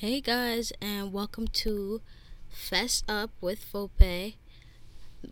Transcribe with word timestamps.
Hey 0.00 0.22
guys, 0.22 0.72
and 0.80 1.12
welcome 1.12 1.46
to 1.48 2.00
Fess 2.48 3.02
Up 3.06 3.32
with 3.42 3.62
Fope. 3.62 4.00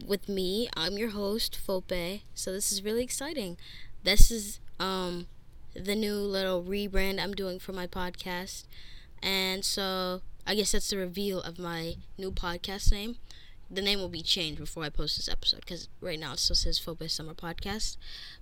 With 0.07 0.29
me, 0.29 0.69
I'm 0.77 0.99
your 0.99 1.09
host, 1.09 1.57
Fope. 1.57 2.21
So 2.35 2.53
this 2.53 2.71
is 2.71 2.85
really 2.85 3.03
exciting. 3.03 3.57
This 4.05 4.31
is 4.31 4.61
um 4.79 5.27
the 5.73 5.95
new 5.95 6.17
little 6.17 6.63
rebrand 6.63 7.19
I'm 7.19 7.33
doing 7.33 7.59
for 7.59 7.73
my 7.73 7.87
podcast. 7.87 8.67
And 9.23 9.65
so 9.65 10.21
I 10.47 10.55
guess 10.55 10.73
that's 10.73 10.91
the 10.91 10.99
reveal 10.99 11.41
of 11.41 11.59
my 11.59 11.95
new 12.19 12.31
podcast 12.31 12.93
name. 12.93 13.17
The 13.71 13.81
name 13.81 14.01
will 14.01 14.11
be 14.11 14.23
changed 14.23 14.61
before 14.61 14.85
I 14.85 14.91
post 14.91 15.17
this 15.17 15.31
episode 15.31 15.61
because 15.61 15.89
right 16.03 16.21
now 16.21 16.35
it 16.35 16.41
still 16.41 16.55
says 16.55 16.79
Fope's 16.79 17.15
Summer 17.15 17.33
Podcast. 17.33 17.97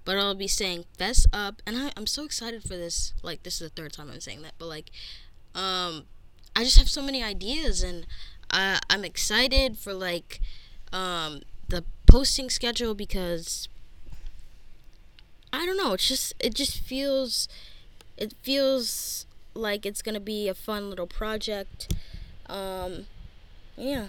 But 0.04 0.18
I'll 0.18 0.34
be 0.34 0.48
saying 0.48 0.86
Fess 0.98 1.28
Up, 1.32 1.62
and 1.64 1.76
I, 1.76 1.92
I'm 1.96 2.08
so 2.08 2.24
excited 2.24 2.62
for 2.62 2.76
this. 2.76 3.14
Like, 3.22 3.44
this 3.44 3.60
is 3.60 3.70
the 3.70 3.80
third 3.80 3.92
time 3.92 4.10
I'm 4.10 4.20
saying 4.20 4.42
that, 4.42 4.54
but 4.58 4.66
like, 4.66 4.90
um, 5.54 6.06
I 6.56 6.64
just 6.64 6.78
have 6.78 6.88
so 6.88 7.02
many 7.02 7.22
ideas, 7.22 7.82
and 7.82 8.06
I, 8.50 8.80
I'm 8.88 9.04
excited 9.04 9.76
for 9.76 9.92
like 9.92 10.40
um, 10.90 11.42
the 11.68 11.84
posting 12.06 12.48
schedule 12.48 12.94
because 12.94 13.68
I 15.52 15.66
don't 15.66 15.76
know. 15.76 15.92
It's 15.92 16.08
just 16.08 16.32
it 16.40 16.54
just 16.54 16.80
feels 16.80 17.46
it 18.16 18.32
feels 18.42 19.26
like 19.52 19.84
it's 19.84 20.00
gonna 20.00 20.18
be 20.18 20.48
a 20.48 20.54
fun 20.54 20.88
little 20.88 21.06
project. 21.06 21.94
Um, 22.46 23.06
yeah. 23.76 24.08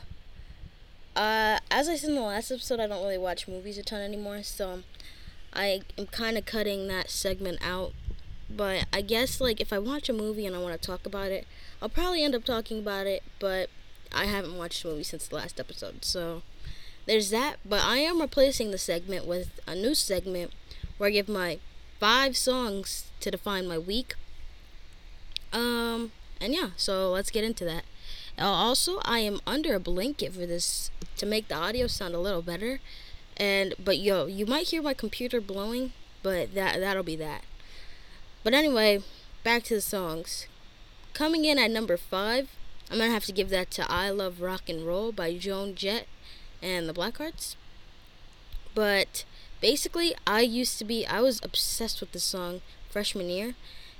Uh, 1.18 1.60
as 1.70 1.90
I 1.90 1.98
said 1.98 2.12
in 2.12 2.16
the 2.16 2.22
last 2.22 2.50
episode, 2.50 2.80
I 2.80 2.88
don't 2.88 3.04
really 3.04 3.18
watch 3.18 3.50
movies 3.50 3.78
a 3.78 3.84
ton 3.84 4.00
anymore, 4.00 4.42
so 4.44 4.84
I 5.52 5.82
am 5.98 6.06
kind 6.08 6.38
of 6.38 6.46
cutting 6.46 6.88
that 6.88 7.10
segment 7.10 7.60
out. 7.62 7.92
But 8.50 8.86
I 8.94 9.02
guess 9.02 9.42
like 9.42 9.60
if 9.60 9.74
I 9.74 9.80
watch 9.80 10.10
a 10.10 10.14
movie 10.14 10.46
and 10.46 10.56
I 10.56 10.60
want 10.60 10.80
to 10.80 10.86
talk 10.86 11.06
about 11.06 11.32
it, 11.32 11.46
I'll 11.82 11.90
probably 11.90 12.24
end 12.24 12.36
up 12.36 12.46
talking 12.46 12.80
about 12.80 13.08
it, 13.08 13.24
but 13.40 13.70
I 14.14 14.26
haven't 14.26 14.58
watched 14.58 14.84
a 14.84 14.88
movie 14.88 15.04
since 15.04 15.28
the 15.28 15.36
last 15.36 15.60
episode, 15.60 16.06
so 16.06 16.42
there's 17.06 17.30
that. 17.32 17.58
But 17.66 17.84
I 17.84 17.98
am 17.98 18.22
replacing 18.22 18.72
the 18.72 18.78
segment 18.78 19.28
with 19.28 19.60
a 19.68 19.76
new 19.76 19.94
segment 19.94 20.52
where 20.98 21.10
I 21.10 21.12
give 21.12 21.30
my 21.30 21.60
five 22.00 22.38
songs 22.38 23.10
to 23.20 23.32
define 23.32 23.68
my 23.68 23.78
week. 23.78 24.16
Um, 25.52 26.12
and 26.40 26.54
yeah, 26.54 26.70
so 26.78 27.12
let's 27.12 27.32
get 27.32 27.44
into 27.44 27.66
that. 27.66 27.84
Uh, 28.40 28.46
also, 28.46 29.00
I 29.04 29.20
am 29.20 29.40
under 29.48 29.74
a 29.74 29.80
blanket 29.80 30.34
for 30.34 30.46
this 30.46 30.92
to 31.18 31.26
make 31.26 31.48
the 31.48 31.56
audio 31.56 31.88
sound 31.88 32.14
a 32.14 32.20
little 32.20 32.42
better. 32.42 32.80
And 33.36 33.74
but 33.84 33.98
yo, 33.98 34.26
you 34.26 34.46
might 34.46 34.68
hear 34.68 34.82
my 34.82 34.94
computer 34.94 35.42
blowing, 35.42 35.94
but 36.24 36.54
that 36.54 36.80
that'll 36.80 37.04
be 37.04 37.16
that. 37.18 37.44
But 38.48 38.54
anyway, 38.54 39.04
back 39.44 39.64
to 39.64 39.76
the 39.76 39.82
songs. 39.82 40.48
Coming 41.14 41.44
in 41.44 41.60
at 41.60 41.70
number 41.70 41.98
five, 41.98 42.48
I'm 42.90 43.00
gonna 43.00 43.12
have 43.12 43.26
to 43.26 43.34
give 43.34 43.50
that 43.50 43.70
to 43.72 43.92
"I 43.92 44.10
Love 44.10 44.40
Rock 44.40 44.70
and 44.70 44.88
Roll" 44.88 45.12
by 45.12 45.38
Joan 45.38 45.76
Jett 45.76 46.08
and 46.62 46.88
the 46.88 46.94
Blackhearts. 46.94 47.58
But 48.74 49.26
basically, 49.60 50.16
I 50.26 50.40
used 50.44 50.80
to 50.80 50.86
be 50.86 51.06
I 51.06 51.20
was 51.20 51.42
obsessed 51.44 52.00
with 52.00 52.14
this 52.14 52.24
song 52.24 52.62
freshman 52.90 53.30
year, 53.30 53.56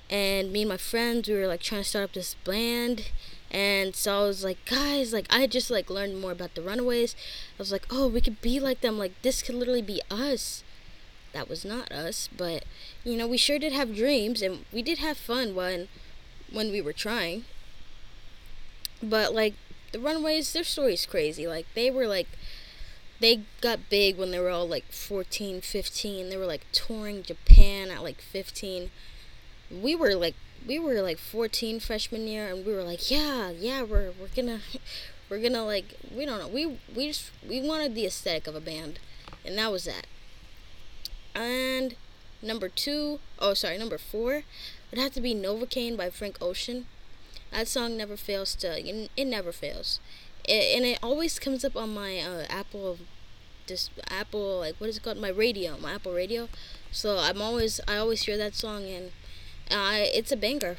and 0.10 0.54
me 0.54 0.62
and 0.62 0.70
my 0.70 0.78
friends 0.78 1.28
we 1.28 1.36
were 1.36 1.48
like 1.48 1.60
trying 1.60 1.84
to 1.84 1.90
start 1.90 2.06
up 2.06 2.14
this 2.14 2.36
band. 2.46 3.12
And 3.52 3.98
so 3.98 4.24
I 4.24 4.28
was 4.28 4.46
like, 4.46 4.64
guys, 4.64 5.12
like 5.12 5.28
I 5.30 5.48
just 5.48 5.70
like 5.70 5.90
learned 5.90 6.22
more 6.22 6.32
about 6.32 6.56
the 6.56 6.62
Runaways. 6.62 7.18
I 7.60 7.60
was 7.60 7.74
like, 7.74 7.86
oh, 7.90 8.08
we 8.08 8.22
could 8.22 8.40
be 8.40 8.62
like 8.62 8.80
them. 8.80 8.98
Like 8.98 9.22
this 9.24 9.42
could 9.42 9.56
literally 9.56 9.82
be 9.82 10.02
us. 10.10 10.64
That 11.38 11.50
was 11.50 11.64
not 11.64 11.92
us, 11.92 12.30
but 12.36 12.66
you 13.04 13.16
know, 13.16 13.28
we 13.28 13.38
sure 13.38 13.60
did 13.60 13.72
have 13.72 13.96
dreams, 13.96 14.42
and 14.42 14.66
we 14.74 14.82
did 14.82 14.98
have 14.98 15.18
fun 15.20 15.54
when 15.54 15.88
when 16.52 16.72
we 16.72 16.82
were 16.82 16.94
trying. 16.94 17.46
But 19.04 19.36
like 19.36 19.54
the 19.92 20.00
Runaways, 20.00 20.52
their 20.52 20.64
story's 20.64 21.06
crazy. 21.06 21.46
Like 21.46 21.68
they 21.76 21.92
were 21.92 22.08
like 22.08 22.28
they 23.20 23.42
got 23.62 23.88
big 23.88 24.18
when 24.18 24.32
they 24.32 24.40
were 24.40 24.50
all 24.50 24.68
like 24.68 24.92
14, 24.92 25.62
15. 25.62 26.30
They 26.30 26.38
were 26.38 26.48
like 26.48 26.66
touring 26.72 27.22
Japan 27.22 27.92
at 27.92 28.02
like 28.02 28.20
15. 28.20 28.90
We 29.70 29.96
were 29.96 30.16
like 30.16 30.36
we 30.66 30.80
were 30.80 31.04
like 31.04 31.20
14 31.20 31.80
freshman 31.80 32.26
year 32.26 32.48
and 32.48 32.66
we 32.66 32.74
were 32.74 32.82
like, 32.82 33.12
"Yeah, 33.12 33.52
yeah, 33.52 33.84
we're 33.84 34.12
we're 34.20 34.34
going 34.36 34.48
to 34.60 34.80
we're 35.30 35.42
going 35.42 35.54
to 35.54 35.62
like 35.62 36.00
we 36.12 36.26
don't 36.26 36.40
know. 36.40 36.48
We 36.48 36.80
we 36.96 37.10
just 37.10 37.30
we 37.48 37.62
wanted 37.62 37.94
the 37.94 38.08
aesthetic 38.08 38.48
of 38.48 38.56
a 38.56 38.60
band." 38.60 38.98
And 39.46 39.56
that 39.60 39.72
was 39.72 39.84
that. 39.84 40.08
And 41.36 41.96
number 42.42 42.70
2, 42.70 43.20
oh 43.40 43.54
sorry, 43.54 43.78
number 43.78 43.98
4 43.98 44.44
would 44.92 45.00
have 45.00 45.14
to 45.14 45.22
be 45.22 45.36
Novacane 45.36 45.98
by 45.98 46.10
Frank 46.10 46.38
Ocean. 46.42 46.86
That 47.52 47.68
song 47.68 47.98
never 47.98 48.18
fails 48.18 48.56
to, 48.56 49.10
it 49.16 49.26
never 49.26 49.52
fails. 49.52 50.00
It, 50.46 50.76
and 50.76 50.86
it 50.86 51.00
always 51.02 51.40
comes 51.40 51.64
up 51.64 51.76
on 51.76 51.94
my 51.94 52.20
uh, 52.20 52.46
Apple, 52.50 52.98
this 53.68 53.90
Apple, 54.10 54.60
like, 54.60 54.76
what 54.78 54.90
is 54.90 54.98
it 54.98 55.04
called? 55.04 55.18
My 55.18 55.30
radio, 55.30 55.78
my 55.78 55.94
Apple 55.96 56.14
radio. 56.14 56.48
So 56.92 57.18
I'm 57.18 57.42
always, 57.42 57.80
I 57.88 57.98
always 57.98 58.24
hear 58.24 58.38
that 58.38 58.56
song 58.56 58.86
and 58.86 59.12
uh, 59.70 60.00
it's 60.00 60.32
a 60.32 60.38
banger. 60.38 60.78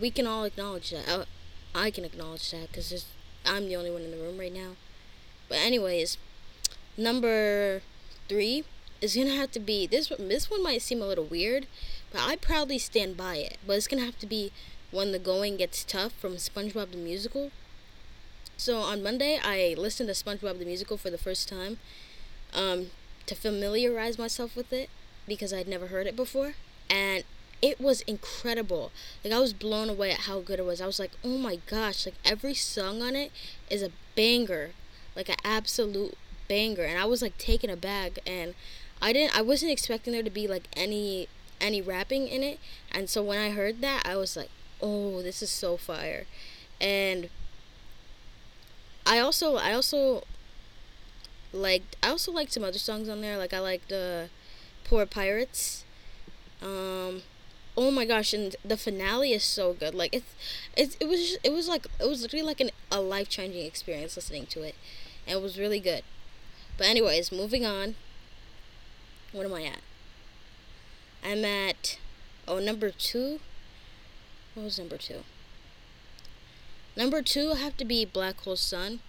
We 0.00 0.10
can 0.10 0.26
all 0.26 0.44
acknowledge 0.44 0.90
that. 0.90 1.26
I, 1.74 1.86
I 1.86 1.90
can 1.90 2.04
acknowledge 2.04 2.50
that 2.50 2.68
because 2.68 3.06
I'm 3.46 3.68
the 3.68 3.76
only 3.76 3.90
one 3.90 4.02
in 4.02 4.10
the 4.10 4.16
room 4.16 4.38
right 4.38 4.52
now. 4.52 4.72
But 5.48 5.58
anyways, 5.58 6.18
number 6.96 7.82
three 8.28 8.64
is 9.00 9.16
gonna 9.16 9.34
have 9.34 9.50
to 9.52 9.60
be 9.60 9.86
this. 9.86 10.12
This 10.18 10.50
one 10.50 10.62
might 10.62 10.82
seem 10.82 11.02
a 11.02 11.06
little 11.06 11.24
weird, 11.24 11.66
but 12.12 12.22
I 12.22 12.36
proudly 12.36 12.78
stand 12.78 13.16
by 13.16 13.36
it. 13.36 13.58
But 13.66 13.76
it's 13.76 13.88
gonna 13.88 14.04
have 14.04 14.18
to 14.20 14.26
be 14.26 14.52
when 14.90 15.12
the 15.12 15.18
going 15.18 15.56
gets 15.56 15.84
tough 15.84 16.12
from 16.12 16.36
SpongeBob 16.36 16.90
the 16.90 16.96
Musical. 16.96 17.50
So 18.56 18.78
on 18.78 19.02
Monday, 19.02 19.38
I 19.42 19.74
listened 19.78 20.08
to 20.08 20.14
SpongeBob 20.14 20.58
the 20.58 20.64
Musical 20.64 20.96
for 20.96 21.10
the 21.10 21.18
first 21.18 21.48
time 21.48 21.78
um, 22.52 22.90
to 23.26 23.34
familiarize 23.34 24.18
myself 24.18 24.56
with 24.56 24.72
it 24.72 24.90
because 25.26 25.52
I'd 25.52 25.68
never 25.68 25.88
heard 25.88 26.06
it 26.06 26.16
before, 26.16 26.54
and 26.88 27.22
it 27.60 27.80
was 27.80 28.00
incredible. 28.02 28.90
Like 29.22 29.32
I 29.32 29.38
was 29.38 29.52
blown 29.52 29.88
away 29.88 30.10
at 30.10 30.20
how 30.20 30.40
good 30.40 30.58
it 30.58 30.64
was. 30.64 30.80
I 30.80 30.86
was 30.86 30.98
like, 30.98 31.12
oh 31.22 31.38
my 31.38 31.60
gosh! 31.66 32.06
Like 32.06 32.16
every 32.24 32.54
song 32.54 33.02
on 33.02 33.14
it 33.14 33.30
is 33.70 33.82
a 33.82 33.90
banger, 34.16 34.70
like 35.14 35.28
an 35.28 35.36
absolute 35.44 36.16
banger, 36.48 36.84
and 36.84 36.98
I 36.98 37.04
was 37.04 37.22
like 37.22 37.38
taken 37.38 37.70
aback 37.70 38.18
and. 38.26 38.54
I 39.00 39.12
didn't 39.12 39.36
I 39.36 39.42
wasn't 39.42 39.72
expecting 39.72 40.12
there 40.12 40.22
to 40.22 40.30
be 40.30 40.46
like 40.46 40.64
any 40.76 41.28
any 41.60 41.80
rapping 41.80 42.28
in 42.28 42.42
it. 42.42 42.58
And 42.92 43.08
so 43.10 43.22
when 43.22 43.38
I 43.38 43.50
heard 43.50 43.80
that, 43.80 44.02
I 44.06 44.16
was 44.16 44.36
like, 44.36 44.50
"Oh, 44.80 45.22
this 45.22 45.42
is 45.42 45.50
so 45.50 45.76
fire." 45.76 46.26
And 46.80 47.28
I 49.06 49.18
also 49.18 49.56
I 49.56 49.72
also 49.72 50.22
like 51.52 51.82
I 52.02 52.08
also 52.10 52.32
liked 52.32 52.52
some 52.52 52.64
other 52.64 52.78
songs 52.78 53.08
on 53.08 53.20
there. 53.20 53.38
Like 53.38 53.52
I 53.52 53.58
liked 53.60 53.92
uh 53.92 54.24
Poor 54.84 55.06
Pirates. 55.06 55.84
Um 56.62 57.22
oh 57.76 57.90
my 57.92 58.04
gosh 58.04 58.34
and 58.34 58.56
the 58.64 58.76
finale 58.76 59.32
is 59.32 59.44
so 59.44 59.72
good 59.72 59.94
like 59.94 60.12
it's, 60.12 60.34
it's 60.76 60.96
it 61.00 61.08
was 61.08 61.20
just, 61.20 61.38
it 61.44 61.52
was 61.52 61.68
like 61.68 61.86
it 62.00 62.08
was 62.08 62.22
literally 62.22 62.44
like 62.44 62.60
an, 62.60 62.70
a 62.90 63.00
life-changing 63.00 63.64
experience 63.64 64.16
listening 64.16 64.46
to 64.46 64.62
it 64.62 64.74
and 65.26 65.38
it 65.38 65.42
was 65.42 65.58
really 65.58 65.78
good 65.78 66.02
but 66.76 66.88
anyways 66.88 67.30
moving 67.30 67.64
on 67.64 67.94
what 69.32 69.44
am 69.46 69.54
i 69.54 69.64
at 69.64 69.80
I'm 71.24 71.44
at 71.44 71.98
oh 72.46 72.58
number 72.58 72.90
two. 72.90 73.40
What 74.54 74.64
was 74.64 74.78
number 74.78 74.96
two? 74.96 75.24
Number 76.96 77.22
two 77.22 77.54
have 77.54 77.76
to 77.76 77.84
be 77.84 78.04
Black 78.04 78.40
Hole 78.40 78.56
Sun. 78.56 79.00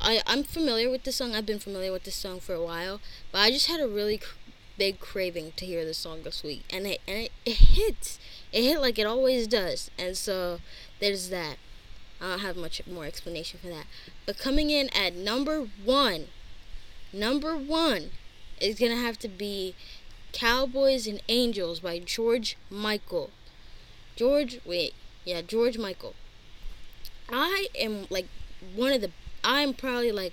I 0.00 0.22
I'm 0.26 0.44
familiar 0.44 0.90
with 0.90 1.04
this 1.04 1.16
song. 1.16 1.34
I've 1.34 1.46
been 1.46 1.58
familiar 1.58 1.92
with 1.92 2.04
this 2.04 2.14
song 2.14 2.40
for 2.40 2.54
a 2.54 2.62
while, 2.62 3.00
but 3.32 3.40
I 3.40 3.50
just 3.50 3.66
had 3.66 3.80
a 3.80 3.88
really 3.88 4.18
cr- 4.18 4.36
big 4.78 5.00
craving 5.00 5.52
to 5.56 5.66
hear 5.66 5.84
this 5.84 5.98
song 5.98 6.22
this 6.22 6.42
week, 6.42 6.64
and 6.70 6.86
it 6.86 7.00
and 7.06 7.24
it, 7.24 7.32
it 7.44 7.56
hits. 7.56 8.18
It 8.52 8.62
hit 8.62 8.80
like 8.80 8.98
it 8.98 9.06
always 9.06 9.46
does, 9.46 9.90
and 9.98 10.16
so 10.16 10.60
there's 11.00 11.28
that. 11.30 11.56
I 12.20 12.30
don't 12.30 12.40
have 12.40 12.56
much 12.56 12.80
more 12.86 13.04
explanation 13.04 13.60
for 13.60 13.68
that. 13.68 13.86
But 14.26 14.38
coming 14.38 14.70
in 14.70 14.88
at 14.94 15.14
number 15.14 15.68
one, 15.84 16.28
number 17.12 17.56
one 17.56 18.10
is 18.60 18.78
gonna 18.78 18.96
have 18.96 19.18
to 19.20 19.28
be 19.28 19.74
Cowboys 20.32 21.06
and 21.06 21.22
Angels 21.28 21.80
by 21.80 21.98
George 21.98 22.56
Michael. 22.70 23.30
George, 24.16 24.60
wait, 24.64 24.94
yeah, 25.24 25.42
George 25.42 25.78
Michael. 25.78 26.14
I 27.30 27.68
am 27.78 28.06
like 28.10 28.26
one 28.74 28.92
of 28.92 29.00
the. 29.00 29.10
I'm 29.44 29.74
probably 29.74 30.12
like, 30.12 30.32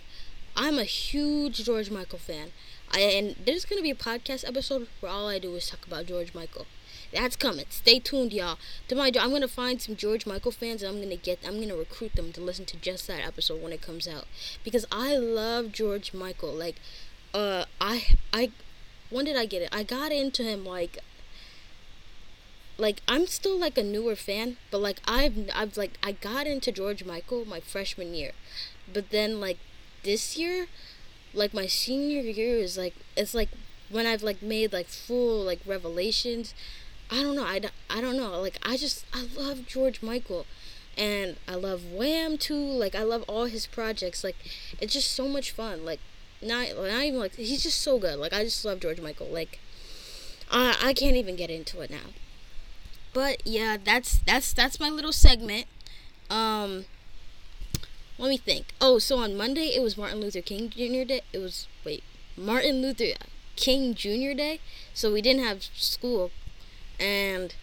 I'm 0.55 0.79
a 0.79 0.83
huge 0.83 1.63
George 1.63 1.91
Michael 1.91 2.19
fan. 2.19 2.51
I 2.91 2.99
and 2.99 3.35
there's 3.45 3.65
gonna 3.65 3.81
be 3.81 3.91
a 3.91 3.95
podcast 3.95 4.47
episode 4.47 4.87
where 4.99 5.11
all 5.11 5.27
I 5.27 5.39
do 5.39 5.55
is 5.55 5.69
talk 5.69 5.85
about 5.85 6.05
George 6.05 6.33
Michael. 6.33 6.65
That's 7.13 7.35
coming. 7.35 7.65
Stay 7.69 7.99
tuned, 7.99 8.33
y'all. 8.33 8.57
To 8.87 8.95
my, 8.95 9.11
I'm 9.19 9.31
gonna 9.31 9.47
find 9.47 9.81
some 9.81 9.95
George 9.95 10.25
Michael 10.25 10.51
fans, 10.51 10.83
and 10.83 10.93
I'm 10.93 11.01
gonna 11.01 11.15
get, 11.15 11.39
I'm 11.45 11.59
gonna 11.59 11.75
recruit 11.75 12.15
them 12.15 12.31
to 12.33 12.41
listen 12.41 12.65
to 12.65 12.77
just 12.77 13.07
that 13.07 13.25
episode 13.25 13.61
when 13.61 13.71
it 13.71 13.81
comes 13.81 14.07
out 14.07 14.25
because 14.63 14.85
I 14.91 15.17
love 15.17 15.71
George 15.71 16.13
Michael. 16.13 16.53
Like, 16.53 16.75
uh, 17.33 17.65
I, 17.85 18.03
I 18.33 18.51
when 19.11 19.25
did 19.25 19.37
I 19.37 19.45
get 19.45 19.61
it? 19.61 19.69
I 19.71 19.83
got 19.83 20.11
into 20.11 20.41
him 20.41 20.65
like 20.65 20.97
like 22.79 23.01
I'm 23.07 23.27
still 23.27 23.57
like 23.57 23.77
a 23.77 23.83
newer 23.83 24.15
fan, 24.15 24.57
but 24.71 24.79
like 24.79 24.99
I've 25.07 25.49
I've 25.53 25.77
like 25.77 25.99
I 26.01 26.13
got 26.13 26.47
into 26.47 26.71
George 26.71 27.05
Michael 27.05 27.45
my 27.45 27.59
freshman 27.59 28.15
year, 28.15 28.31
but 28.91 29.11
then 29.11 29.39
like 29.39 29.59
this 30.03 30.35
year, 30.35 30.65
like 31.33 31.53
my 31.53 31.67
senior 31.67 32.21
year 32.21 32.57
is 32.57 32.75
like 32.75 32.95
it's 33.15 33.35
like 33.35 33.49
when 33.89 34.07
I've 34.07 34.23
like 34.23 34.41
made 34.41 34.73
like 34.73 34.87
full 34.87 35.43
like 35.43 35.59
revelations. 35.65 36.55
I 37.11 37.21
don't 37.21 37.35
know. 37.35 37.43
I, 37.43 37.61
I 37.87 38.01
don't 38.01 38.17
know. 38.17 38.41
Like 38.41 38.57
I 38.63 38.77
just 38.77 39.05
I 39.13 39.27
love 39.37 39.67
George 39.67 40.01
Michael, 40.01 40.47
and 40.97 41.35
I 41.47 41.53
love 41.53 41.83
Wham 41.91 42.39
too. 42.39 42.55
Like 42.55 42.95
I 42.95 43.03
love 43.03 43.23
all 43.27 43.45
his 43.45 43.67
projects. 43.67 44.23
Like 44.23 44.37
it's 44.81 44.93
just 44.93 45.11
so 45.11 45.27
much 45.27 45.51
fun. 45.51 45.85
Like 45.85 45.99
not 46.45 46.67
not 46.77 47.03
even 47.03 47.19
like 47.19 47.35
he's 47.35 47.63
just 47.63 47.81
so 47.81 47.99
good. 47.99 48.17
Like 48.19 48.33
I 48.33 48.43
just 48.43 48.63
love 48.65 48.79
George 48.79 49.01
Michael. 49.01 49.27
Like 49.27 49.59
I 50.51 50.77
I 50.81 50.93
can't 50.93 51.15
even 51.15 51.35
get 51.35 51.49
into 51.49 51.81
it 51.81 51.89
now. 51.89 52.13
But 53.13 53.45
yeah, 53.45 53.77
that's 53.83 54.19
that's 54.25 54.53
that's 54.53 54.79
my 54.79 54.89
little 54.89 55.13
segment. 55.13 55.65
Um 56.29 56.85
let 58.17 58.29
me 58.29 58.37
think. 58.37 58.73
Oh, 58.79 58.99
so 58.99 59.17
on 59.17 59.35
Monday 59.35 59.73
it 59.75 59.81
was 59.81 59.97
Martin 59.97 60.19
Luther 60.21 60.41
King 60.41 60.69
Jr. 60.69 61.05
Day. 61.05 61.21
It 61.33 61.39
was 61.39 61.67
wait, 61.83 62.03
Martin 62.37 62.81
Luther 62.81 63.13
King 63.55 63.93
Jr. 63.93 64.33
Day. 64.35 64.59
So 64.93 65.11
we 65.11 65.21
didn't 65.21 65.43
have 65.43 65.63
school. 65.63 66.31
And 66.99 67.55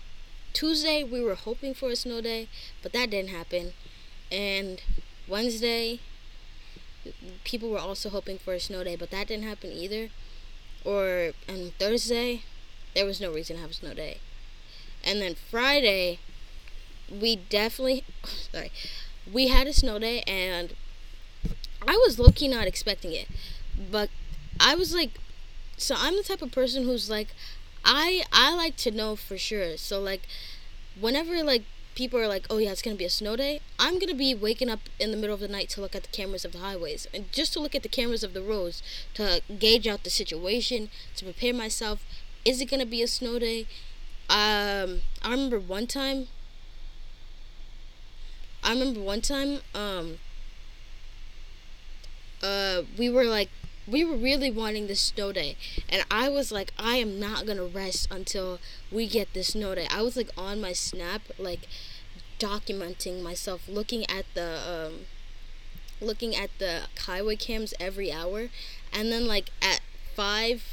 Tuesday 0.52 1.02
we 1.04 1.22
were 1.22 1.34
hoping 1.34 1.74
for 1.74 1.90
a 1.90 1.96
snow 1.96 2.20
day, 2.20 2.48
but 2.82 2.92
that 2.92 3.10
didn't 3.10 3.30
happen. 3.30 3.72
And 4.30 4.82
Wednesday 5.28 6.00
people 7.44 7.70
were 7.70 7.78
also 7.78 8.08
hoping 8.08 8.38
for 8.38 8.54
a 8.54 8.60
snow 8.60 8.84
day, 8.84 8.96
but 8.96 9.10
that 9.10 9.28
didn't 9.28 9.44
happen 9.44 9.72
either. 9.72 10.10
Or 10.84 11.32
and 11.48 11.72
Thursday 11.78 12.42
there 12.94 13.06
was 13.06 13.20
no 13.20 13.32
reason 13.32 13.56
to 13.56 13.62
have 13.62 13.70
a 13.70 13.74
snow 13.74 13.94
day. 13.94 14.18
And 15.04 15.20
then 15.20 15.34
Friday, 15.34 16.18
we 17.10 17.36
definitely, 17.36 18.04
sorry, 18.52 18.72
we 19.30 19.48
had 19.48 19.66
a 19.66 19.72
snow 19.72 19.98
day, 19.98 20.22
and 20.26 20.74
I 21.86 21.92
was 22.04 22.18
low-key 22.18 22.48
not 22.48 22.66
expecting 22.66 23.12
it, 23.12 23.28
but 23.90 24.08
I 24.60 24.74
was 24.74 24.94
like, 24.94 25.18
so 25.76 25.94
I'm 25.98 26.16
the 26.16 26.22
type 26.22 26.42
of 26.42 26.52
person 26.52 26.84
who's 26.84 27.10
like, 27.10 27.28
I 27.84 28.22
I 28.32 28.54
like 28.54 28.76
to 28.78 28.90
know 28.90 29.16
for 29.16 29.36
sure. 29.36 29.76
So 29.76 30.00
like, 30.00 30.22
whenever 31.00 31.42
like 31.42 31.64
people 31.94 32.18
are 32.18 32.28
like, 32.28 32.46
oh 32.50 32.58
yeah, 32.58 32.72
it's 32.72 32.82
gonna 32.82 32.96
be 32.96 33.04
a 33.04 33.10
snow 33.10 33.36
day, 33.36 33.60
I'm 33.78 33.98
gonna 33.98 34.14
be 34.14 34.34
waking 34.34 34.70
up 34.70 34.80
in 34.98 35.10
the 35.10 35.16
middle 35.16 35.34
of 35.34 35.40
the 35.40 35.48
night 35.48 35.68
to 35.70 35.80
look 35.80 35.94
at 35.94 36.02
the 36.02 36.08
cameras 36.08 36.44
of 36.44 36.52
the 36.52 36.58
highways 36.58 37.06
and 37.12 37.30
just 37.32 37.52
to 37.54 37.60
look 37.60 37.74
at 37.74 37.82
the 37.82 37.88
cameras 37.88 38.22
of 38.24 38.34
the 38.34 38.42
roads 38.42 38.82
to 39.14 39.42
gauge 39.58 39.86
out 39.86 40.04
the 40.04 40.10
situation, 40.10 40.90
to 41.16 41.24
prepare 41.24 41.54
myself. 41.54 42.04
Is 42.44 42.60
it 42.60 42.70
gonna 42.70 42.86
be 42.86 43.02
a 43.02 43.08
snow 43.08 43.38
day? 43.38 43.66
Um, 44.28 45.02
I 45.22 45.30
remember 45.30 45.58
one 45.60 45.86
time. 45.86 46.28
I 48.64 48.70
remember 48.72 49.00
one 49.00 49.20
time. 49.20 49.60
Um. 49.74 50.18
Uh, 52.42 52.82
we 52.98 53.08
were 53.08 53.24
like, 53.24 53.50
we 53.86 54.04
were 54.04 54.16
really 54.16 54.50
wanting 54.50 54.86
this 54.86 55.00
snow 55.00 55.32
day, 55.32 55.56
and 55.88 56.04
I 56.10 56.28
was 56.28 56.52
like, 56.52 56.72
I 56.78 56.96
am 56.96 57.18
not 57.18 57.46
gonna 57.46 57.64
rest 57.64 58.08
until 58.10 58.58
we 58.90 59.06
get 59.06 59.32
this 59.34 59.48
snow 59.48 59.74
day. 59.74 59.86
I 59.90 60.02
was 60.02 60.16
like 60.16 60.30
on 60.36 60.60
my 60.60 60.72
snap, 60.72 61.22
like 61.38 61.66
documenting 62.38 63.22
myself, 63.22 63.68
looking 63.68 64.08
at 64.10 64.26
the 64.34 64.58
um, 64.68 65.06
looking 66.00 66.34
at 66.34 66.50
the 66.58 66.82
highway 67.06 67.36
cams 67.36 67.74
every 67.80 68.12
hour, 68.12 68.48
and 68.92 69.10
then 69.12 69.26
like 69.26 69.50
at 69.60 69.80
five 70.14 70.64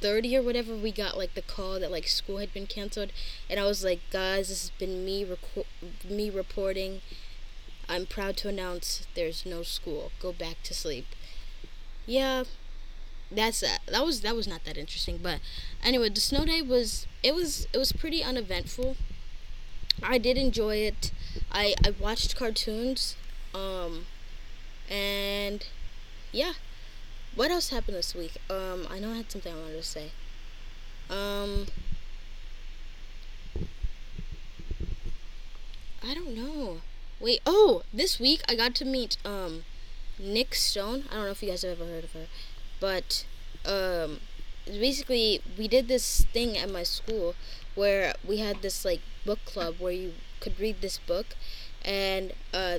30 0.00 0.36
or 0.36 0.42
whatever 0.42 0.74
we 0.76 0.92
got 0.92 1.16
like 1.16 1.34
the 1.34 1.42
call 1.42 1.80
that 1.80 1.90
like 1.90 2.06
school 2.06 2.36
had 2.36 2.52
been 2.52 2.66
canceled 2.66 3.10
and 3.48 3.58
i 3.58 3.64
was 3.64 3.82
like 3.82 4.00
guys 4.12 4.48
this 4.50 4.60
has 4.60 4.70
been 4.78 5.02
me 5.04 5.24
reco- 5.24 5.64
me 6.08 6.28
reporting. 6.30 7.00
I'm 7.88 8.06
proud 8.06 8.36
to 8.38 8.48
announce 8.48 9.06
there's 9.14 9.44
no 9.44 9.62
school. 9.62 10.10
Go 10.20 10.32
back 10.32 10.62
to 10.64 10.74
sleep 10.74 11.06
yeah 12.06 12.44
that's 13.30 13.60
that 13.60 13.80
that 13.90 14.04
was 14.04 14.20
that 14.20 14.36
was 14.36 14.46
not 14.46 14.64
that 14.64 14.76
interesting 14.76 15.18
but 15.22 15.40
anyway 15.82 16.08
the 16.08 16.20
snow 16.20 16.44
day 16.44 16.62
was 16.62 17.06
it 17.22 17.34
was 17.34 17.66
it 17.72 17.78
was 17.78 17.92
pretty 17.92 18.22
uneventful 18.22 18.96
i 20.02 20.18
did 20.18 20.36
enjoy 20.36 20.76
it 20.76 21.10
i 21.50 21.74
i 21.84 21.90
watched 21.98 22.36
cartoons 22.36 23.16
um 23.54 24.06
and 24.90 25.66
yeah 26.32 26.52
what 27.34 27.50
else 27.50 27.70
happened 27.70 27.96
this 27.96 28.14
week? 28.14 28.36
Um, 28.48 28.86
I 28.90 28.98
know 28.98 29.10
I 29.10 29.16
had 29.16 29.30
something 29.30 29.52
I 29.52 29.56
wanted 29.56 29.76
to 29.76 29.82
say. 29.82 30.10
Um, 31.10 31.66
I 36.02 36.14
don't 36.14 36.34
know. 36.34 36.80
Wait, 37.20 37.40
oh, 37.44 37.82
this 37.92 38.20
week 38.20 38.42
I 38.48 38.54
got 38.54 38.74
to 38.76 38.84
meet 38.84 39.16
um 39.24 39.64
Nic 40.18 40.54
Stone. 40.54 41.04
I 41.10 41.14
don't 41.14 41.24
know 41.24 41.30
if 41.30 41.42
you 41.42 41.50
guys 41.50 41.62
have 41.62 41.80
ever 41.80 41.90
heard 41.90 42.04
of 42.04 42.12
her, 42.12 42.26
but 42.80 43.24
um 43.64 44.20
basically 44.66 45.40
we 45.58 45.68
did 45.68 45.88
this 45.88 46.24
thing 46.32 46.56
at 46.56 46.70
my 46.70 46.82
school 46.82 47.34
where 47.74 48.14
we 48.26 48.38
had 48.38 48.62
this 48.62 48.84
like 48.84 49.00
book 49.26 49.38
club 49.44 49.76
where 49.78 49.92
you 49.92 50.14
could 50.40 50.58
read 50.58 50.80
this 50.80 50.98
book 50.98 51.26
and 51.84 52.32
uh 52.52 52.78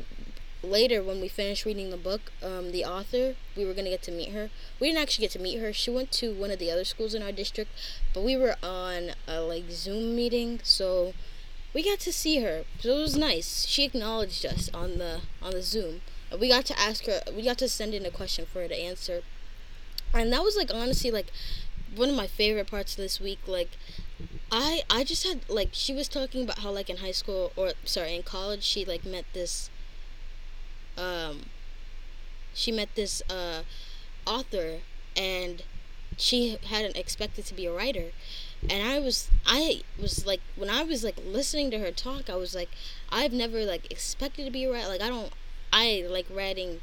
later 0.63 1.03
when 1.03 1.21
we 1.21 1.27
finished 1.27 1.65
reading 1.65 1.91
the 1.91 1.97
book 1.97 2.31
um, 2.43 2.71
the 2.71 2.83
author 2.83 3.35
we 3.55 3.65
were 3.65 3.73
to 3.73 3.83
get 3.83 4.01
to 4.01 4.11
meet 4.11 4.31
her. 4.31 4.49
We 4.79 4.87
didn't 4.87 5.01
actually 5.03 5.25
get 5.25 5.31
to 5.31 5.39
meet 5.39 5.59
her. 5.59 5.71
She 5.71 5.91
went 5.91 6.11
to 6.13 6.33
one 6.33 6.49
of 6.49 6.57
the 6.57 6.71
other 6.71 6.83
schools 6.83 7.13
in 7.13 7.21
our 7.21 7.31
district 7.31 7.71
but 8.13 8.23
we 8.23 8.35
were 8.35 8.55
on 8.63 9.11
a 9.27 9.41
like 9.41 9.69
zoom 9.69 10.15
meeting 10.15 10.59
so 10.63 11.13
we 11.73 11.83
got 11.83 11.99
to 11.99 12.13
see 12.13 12.39
her. 12.39 12.63
So 12.79 12.97
it 12.97 13.01
was 13.01 13.17
nice. 13.17 13.65
She 13.67 13.83
acknowledged 13.83 14.45
us 14.45 14.69
on 14.73 14.97
the 14.97 15.21
on 15.41 15.51
the 15.51 15.61
zoom 15.61 16.01
we 16.39 16.49
got 16.49 16.65
to 16.65 16.79
ask 16.79 17.05
her 17.05 17.21
we 17.35 17.43
got 17.43 17.57
to 17.59 17.69
send 17.69 17.93
in 17.93 18.05
a 18.05 18.11
question 18.11 18.45
for 18.45 18.61
her 18.61 18.67
to 18.67 18.77
answer. 18.77 19.21
And 20.13 20.31
that 20.33 20.43
was 20.43 20.55
like 20.55 20.71
honestly 20.73 21.11
like 21.11 21.27
one 21.95 22.09
of 22.09 22.15
my 22.15 22.27
favorite 22.27 22.67
parts 22.67 22.93
of 22.93 22.97
this 22.97 23.21
week 23.21 23.39
like 23.47 23.69
i 24.51 24.81
i 24.89 25.03
just 25.03 25.25
had 25.25 25.39
like 25.49 25.69
she 25.71 25.93
was 25.93 26.09
talking 26.09 26.43
about 26.43 26.59
how 26.59 26.69
like 26.69 26.89
in 26.89 26.97
high 26.97 27.11
school 27.11 27.53
or 27.55 27.71
sorry 27.85 28.13
in 28.15 28.21
college 28.21 28.63
she 28.63 28.83
like 28.83 29.05
met 29.05 29.23
this 29.33 29.69
um, 30.97 31.43
she 32.53 32.71
met 32.71 32.89
this 32.95 33.21
uh, 33.29 33.63
author 34.25 34.79
and 35.15 35.63
she 36.17 36.57
hadn't 36.67 36.95
expected 36.95 37.45
to 37.45 37.53
be 37.53 37.65
a 37.65 37.73
writer. 37.73 38.11
And 38.69 38.87
i 38.87 38.97
was 38.99 39.29
i 39.45 39.81
was 40.01 40.25
like 40.25 40.39
when 40.55 40.71
i 40.71 40.81
was 40.81 41.03
like 41.03 41.17
listening 41.23 41.69
to 41.69 41.77
her 41.79 41.91
talk 41.91 42.31
i 42.31 42.35
was 42.35 42.55
like 42.55 42.69
i've 43.11 43.31
never 43.31 43.63
like 43.63 43.91
expected 43.91 44.45
to 44.45 44.49
be 44.51 44.63
a 44.63 44.71
writer 44.71 44.87
like 44.87 45.01
i 45.01 45.09
don't 45.09 45.31
i 45.71 46.05
like 46.09 46.25
writing 46.29 46.81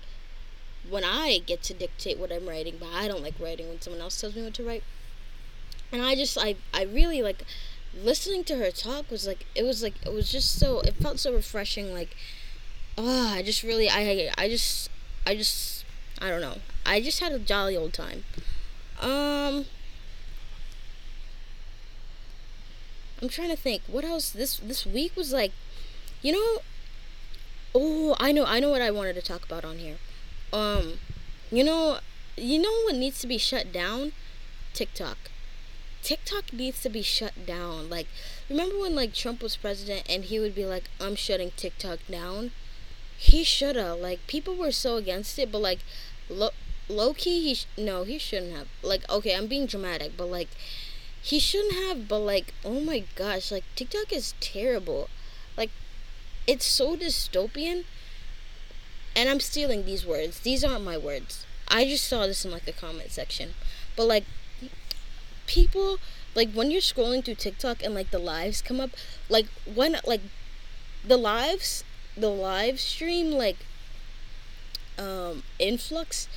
when 0.88 1.04
i 1.04 1.38
get 1.47 1.62
to 1.62 1.75
dictate 1.75 2.18
what 2.18 2.33
i'm 2.33 2.49
writing 2.49 2.76
but 2.78 2.88
i 2.95 3.07
don't 3.07 3.23
like 3.23 3.35
writing 3.40 3.68
when 3.68 3.80
someone 3.80 4.02
else 4.02 4.21
tells 4.21 4.35
me 4.35 4.42
what 4.42 4.54
to 4.54 4.64
write 4.64 4.83
and 5.90 6.02
i 6.02 6.14
just 6.14 6.37
i 6.38 6.54
i 6.75 6.83
really 6.83 7.23
like 7.23 7.45
listening 8.02 8.42
to 8.42 8.57
her 8.57 8.71
talk 8.71 9.11
was 9.11 9.26
like 9.26 9.47
it 9.54 9.62
was 9.62 9.83
like 9.83 9.95
it 10.04 10.12
was 10.12 10.30
just 10.33 10.59
so 10.59 10.80
it 10.80 10.95
felt 10.95 11.18
so 11.18 11.33
refreshing 11.33 11.92
like 11.92 12.16
oh, 12.97 13.28
I 13.35 13.42
just 13.42 13.62
really, 13.62 13.88
I, 13.88 14.30
I 14.37 14.49
just, 14.49 14.90
I 15.26 15.35
just, 15.35 15.85
I 16.21 16.28
don't 16.28 16.40
know. 16.40 16.59
I 16.85 17.00
just 17.00 17.21
had 17.21 17.33
a 17.33 17.38
jolly 17.38 17.76
old 17.76 17.92
time. 17.92 18.25
Um, 19.00 19.66
I'm 23.21 23.28
trying 23.28 23.50
to 23.50 23.57
think. 23.57 23.83
What 23.87 24.04
else? 24.04 24.30
This 24.30 24.59
this 24.59 24.87
week 24.87 25.16
was 25.16 25.33
like, 25.33 25.52
you 26.23 26.33
know. 26.33 26.62
Oh, 27.75 28.17
I 28.21 28.33
know, 28.33 28.45
I 28.45 28.61
know 28.61 28.71
what 28.71 28.83
I 28.83 28.91
wanted 28.91 29.14
to 29.14 29.23
talk 29.23 29.45
about 29.45 29.64
on 29.64 29.79
here. 29.79 29.97
Um, 30.52 30.99
you 31.50 31.64
know, 31.64 31.99
you 32.37 32.59
know 32.59 32.73
what 32.85 32.97
needs 32.97 33.21
to 33.21 33.26
be 33.26 33.38
shut 33.38 33.73
down? 33.73 34.12
TikTok. 34.75 35.19
TikTok 36.02 36.52
needs 36.52 36.83
to 36.83 36.88
be 36.88 37.02
shut 37.02 37.47
down. 37.47 37.88
Like, 37.88 38.09
remember 38.50 38.79
when 38.79 38.95
like 38.95 39.14
Trump 39.14 39.43
was 39.43 39.57
president 39.57 40.05
and 40.09 40.25
he 40.25 40.38
would 40.38 40.55
be 40.55 40.67
like, 40.67 40.85
"I'm 41.00 41.14
shutting 41.17 41.52
TikTok 41.57 42.00
down." 42.11 42.52
he 43.19 43.45
should 43.45 43.76
have 43.76 43.99
like 44.00 44.26
people 44.26 44.57
were 44.57 44.73
so 44.73 44.97
against 44.97 45.38
it, 45.38 45.52
but 45.52 45.61
like 45.61 45.79
low 46.29 46.50
low 46.88 47.14
key 47.14 47.41
he 47.41 47.55
sh- 47.55 47.67
no 47.79 48.02
he 48.05 48.19
shouldn't 48.19 48.57
have 48.57 48.67
like 48.83 49.09
okay 49.09 49.37
I'm 49.37 49.47
being 49.47 49.67
dramatic, 49.67 50.17
but 50.17 50.26
like 50.26 50.49
he 51.23 51.38
shouldn't 51.38 51.75
have. 51.75 52.09
But 52.09 52.19
like 52.19 52.52
oh 52.64 52.81
my 52.81 53.05
gosh, 53.14 53.52
like 53.52 53.64
TikTok 53.76 54.12
is 54.12 54.35
terrible, 54.41 55.09
like 55.57 55.71
it's 56.46 56.64
so 56.64 56.96
dystopian. 56.96 57.84
And 59.14 59.28
I'm 59.28 59.40
stealing 59.40 59.84
these 59.84 60.06
words. 60.06 60.40
These 60.40 60.64
aren't 60.64 60.84
my 60.84 60.96
words. 60.96 61.44
I 61.68 61.84
just 61.84 62.06
saw 62.06 62.26
this 62.26 62.44
in 62.44 62.50
like 62.50 62.64
the 62.64 62.72
comment 62.72 63.11
section, 63.11 63.54
but 63.96 64.04
like 64.04 64.25
people 65.46 65.99
like 66.34 66.52
when 66.52 66.70
you're 66.70 66.80
scrolling 66.80 67.25
through 67.25 67.34
TikTok 67.34 67.82
and 67.82 67.94
like 67.94 68.11
the 68.11 68.18
lives 68.18 68.62
come 68.62 68.80
up, 68.80 68.90
like 69.28 69.46
when 69.75 69.96
like 70.06 70.22
the 71.06 71.16
lives 71.16 71.84
the 72.16 72.28
live 72.28 72.78
stream 72.78 73.30
like 73.32 73.56
um 74.99 75.42
influx 75.58 76.28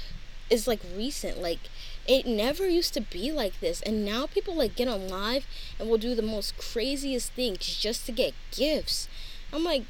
is 0.49 0.67
like 0.67 0.79
recent 0.95 1.41
like 1.41 1.59
it 2.07 2.25
never 2.25 2.67
used 2.67 2.93
to 2.93 3.01
be 3.01 3.31
like 3.31 3.59
this 3.59 3.81
and 3.81 4.05
now 4.05 4.25
people 4.25 4.55
like 4.55 4.75
get 4.75 4.87
on 4.87 5.07
live 5.07 5.45
and 5.79 5.89
will 5.89 5.97
do 5.97 6.15
the 6.15 6.21
most 6.21 6.57
craziest 6.57 7.31
things 7.33 7.59
just 7.59 8.05
to 8.05 8.11
get 8.11 8.33
gifts 8.51 9.07
i'm 9.51 9.63
like 9.63 9.83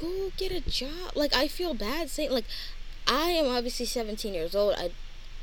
go 0.00 0.30
get 0.36 0.52
a 0.52 0.60
job. 0.60 1.12
Like 1.14 1.34
i 1.34 1.48
feel 1.48 1.74
bad 1.74 2.10
saying 2.10 2.30
like 2.30 2.46
i 3.06 3.30
am 3.30 3.46
obviously 3.46 3.86
17 3.86 4.34
years 4.34 4.54
old. 4.54 4.74
I 4.76 4.90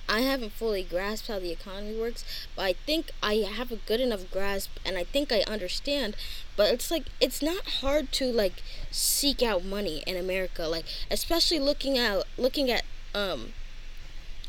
I 0.09 0.21
haven't 0.21 0.51
fully 0.51 0.83
grasped 0.83 1.29
how 1.29 1.39
the 1.39 1.51
economy 1.51 1.97
works, 1.97 2.25
but 2.55 2.63
I 2.63 2.73
think 2.73 3.11
I 3.23 3.35
have 3.35 3.71
a 3.71 3.77
good 3.77 4.01
enough 4.01 4.29
grasp 4.29 4.71
and 4.85 4.97
I 4.97 5.05
think 5.05 5.31
I 5.31 5.41
understand. 5.47 6.17
But 6.57 6.73
it's 6.73 6.91
like 6.91 7.05
it's 7.21 7.41
not 7.41 7.65
hard 7.81 8.11
to 8.13 8.25
like 8.25 8.61
seek 8.91 9.41
out 9.41 9.63
money 9.63 10.03
in 10.05 10.17
America, 10.17 10.67
like 10.67 10.85
especially 11.09 11.59
looking 11.59 11.97
at 11.97 12.23
looking 12.37 12.69
at 12.69 12.83
um 13.15 13.53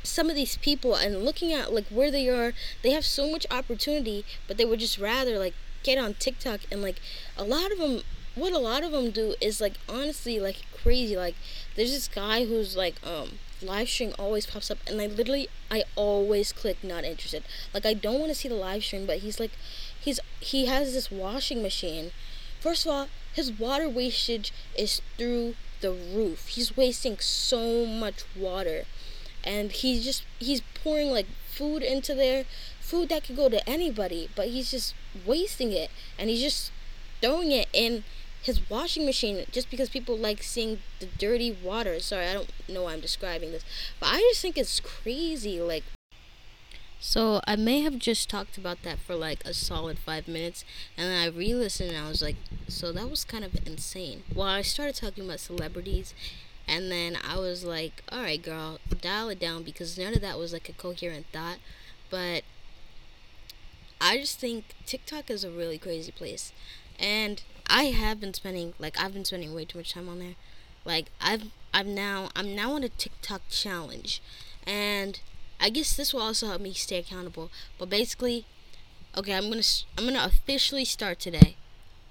some 0.02 0.28
of 0.28 0.34
these 0.34 0.56
people 0.56 0.96
and 0.96 1.24
looking 1.24 1.52
at 1.52 1.72
like 1.72 1.86
where 1.88 2.10
they 2.10 2.28
are, 2.28 2.54
they 2.82 2.90
have 2.90 3.04
so 3.04 3.30
much 3.30 3.46
opportunity, 3.50 4.24
but 4.48 4.56
they 4.56 4.64
would 4.64 4.80
just 4.80 4.98
rather 4.98 5.38
like 5.38 5.54
get 5.84 5.96
on 5.96 6.14
TikTok 6.14 6.60
and 6.72 6.82
like 6.82 7.00
a 7.36 7.44
lot 7.44 7.70
of 7.70 7.78
them 7.78 8.02
what 8.34 8.52
a 8.52 8.58
lot 8.58 8.82
of 8.82 8.92
them 8.92 9.10
do 9.10 9.34
is 9.40 9.60
like 9.60 9.74
honestly 9.88 10.40
like 10.40 10.62
crazy 10.82 11.16
like 11.16 11.34
there's 11.76 11.92
this 11.92 12.08
guy 12.08 12.46
who's 12.46 12.76
like 12.76 12.94
um 13.06 13.38
live 13.62 13.88
stream 13.88 14.12
always 14.18 14.46
pops 14.46 14.70
up 14.70 14.78
and 14.86 15.00
I 15.00 15.06
literally 15.06 15.48
I 15.70 15.84
always 15.96 16.52
click 16.52 16.82
not 16.82 17.04
interested. 17.04 17.44
Like 17.72 17.86
I 17.86 17.94
don't 17.94 18.18
want 18.18 18.30
to 18.30 18.34
see 18.34 18.48
the 18.48 18.54
live 18.54 18.84
stream, 18.84 19.06
but 19.06 19.18
he's 19.18 19.38
like 19.38 19.52
he's 19.98 20.20
he 20.40 20.66
has 20.66 20.92
this 20.92 21.10
washing 21.10 21.62
machine. 21.62 22.10
First 22.60 22.86
of 22.86 22.92
all, 22.92 23.08
his 23.32 23.52
water 23.52 23.88
wastage 23.88 24.52
is 24.76 25.00
through 25.16 25.54
the 25.80 25.92
roof. 25.92 26.48
He's 26.48 26.76
wasting 26.76 27.18
so 27.18 27.86
much 27.86 28.24
water. 28.36 28.84
And 29.44 29.72
he's 29.72 30.04
just 30.04 30.24
he's 30.38 30.62
pouring 30.82 31.10
like 31.10 31.26
food 31.48 31.82
into 31.82 32.14
there, 32.14 32.44
food 32.80 33.08
that 33.08 33.24
could 33.24 33.36
go 33.36 33.48
to 33.48 33.68
anybody, 33.68 34.28
but 34.36 34.48
he's 34.48 34.70
just 34.70 34.94
wasting 35.26 35.72
it 35.72 35.90
and 36.18 36.30
he's 36.30 36.40
just 36.40 36.70
throwing 37.20 37.50
it 37.50 37.68
in 37.72 38.04
his 38.42 38.68
washing 38.68 39.06
machine 39.06 39.44
just 39.52 39.70
because 39.70 39.88
people 39.88 40.16
like 40.16 40.42
seeing 40.42 40.80
the 40.98 41.06
dirty 41.06 41.56
water. 41.62 42.00
Sorry, 42.00 42.26
I 42.26 42.34
don't 42.34 42.50
know 42.68 42.82
why 42.82 42.92
I'm 42.92 43.00
describing 43.00 43.52
this, 43.52 43.64
but 44.00 44.06
I 44.06 44.18
just 44.18 44.42
think 44.42 44.58
it's 44.58 44.80
crazy. 44.80 45.60
Like, 45.60 45.84
so 46.98 47.40
I 47.46 47.56
may 47.56 47.80
have 47.82 47.98
just 47.98 48.28
talked 48.28 48.58
about 48.58 48.82
that 48.82 48.98
for 48.98 49.14
like 49.14 49.44
a 49.44 49.54
solid 49.54 49.98
five 49.98 50.26
minutes, 50.26 50.64
and 50.96 51.08
then 51.08 51.22
I 51.22 51.26
re-listened 51.28 51.90
and 51.90 52.04
I 52.04 52.08
was 52.08 52.20
like, 52.22 52.36
so 52.68 52.92
that 52.92 53.08
was 53.08 53.24
kind 53.24 53.44
of 53.44 53.54
insane. 53.66 54.24
Well, 54.34 54.48
I 54.48 54.62
started 54.62 54.96
talking 54.96 55.24
about 55.24 55.40
celebrities, 55.40 56.12
and 56.66 56.90
then 56.90 57.16
I 57.26 57.38
was 57.38 57.64
like, 57.64 58.02
all 58.10 58.22
right, 58.22 58.42
girl, 58.42 58.78
dial 59.00 59.28
it 59.28 59.38
down 59.38 59.62
because 59.62 59.96
none 59.96 60.14
of 60.14 60.20
that 60.20 60.38
was 60.38 60.52
like 60.52 60.68
a 60.68 60.72
coherent 60.72 61.26
thought, 61.32 61.58
but. 62.10 62.42
I 64.04 64.18
just 64.18 64.40
think 64.40 64.74
TikTok 64.84 65.30
is 65.30 65.44
a 65.44 65.50
really 65.52 65.78
crazy 65.78 66.10
place. 66.10 66.52
And 66.98 67.40
I 67.72 67.84
have 67.84 68.20
been 68.20 68.34
spending 68.34 68.74
like 68.78 69.00
I've 69.00 69.14
been 69.14 69.24
spending 69.24 69.54
way 69.54 69.64
too 69.64 69.78
much 69.78 69.94
time 69.94 70.06
on 70.06 70.18
there. 70.18 70.34
Like 70.84 71.06
I've 71.22 71.44
I'm 71.72 71.94
now 71.94 72.28
I'm 72.36 72.54
now 72.54 72.72
on 72.74 72.84
a 72.84 72.90
TikTok 72.90 73.40
challenge, 73.48 74.20
and 74.66 75.18
I 75.58 75.70
guess 75.70 75.96
this 75.96 76.12
will 76.12 76.20
also 76.20 76.48
help 76.48 76.60
me 76.60 76.74
stay 76.74 76.98
accountable. 76.98 77.50
But 77.78 77.88
basically, 77.88 78.44
okay, 79.16 79.32
I'm 79.32 79.48
gonna 79.48 79.62
I'm 79.96 80.04
gonna 80.04 80.22
officially 80.22 80.84
start 80.84 81.18
today. 81.18 81.56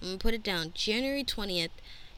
I'm 0.02 0.08
gonna 0.08 0.18
put 0.18 0.34
it 0.34 0.42
down 0.42 0.72
January 0.74 1.24
twentieth. 1.24 1.72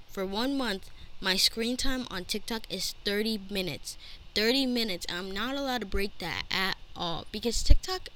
For 0.07 0.25
one 0.25 0.57
month, 0.57 0.89
my 1.19 1.35
screen 1.35 1.75
time 1.75 2.07
on 2.09 2.23
TikTok 2.23 2.61
is 2.69 2.95
30 3.03 3.41
minutes. 3.49 3.97
30 4.35 4.67
minutes. 4.67 5.05
I'm 5.09 5.31
not 5.31 5.55
allowed 5.55 5.81
to 5.81 5.87
break 5.87 6.17
that 6.19 6.43
at 6.49 6.77
all 6.95 7.25
because 7.31 7.61
TikTok, 7.61 8.07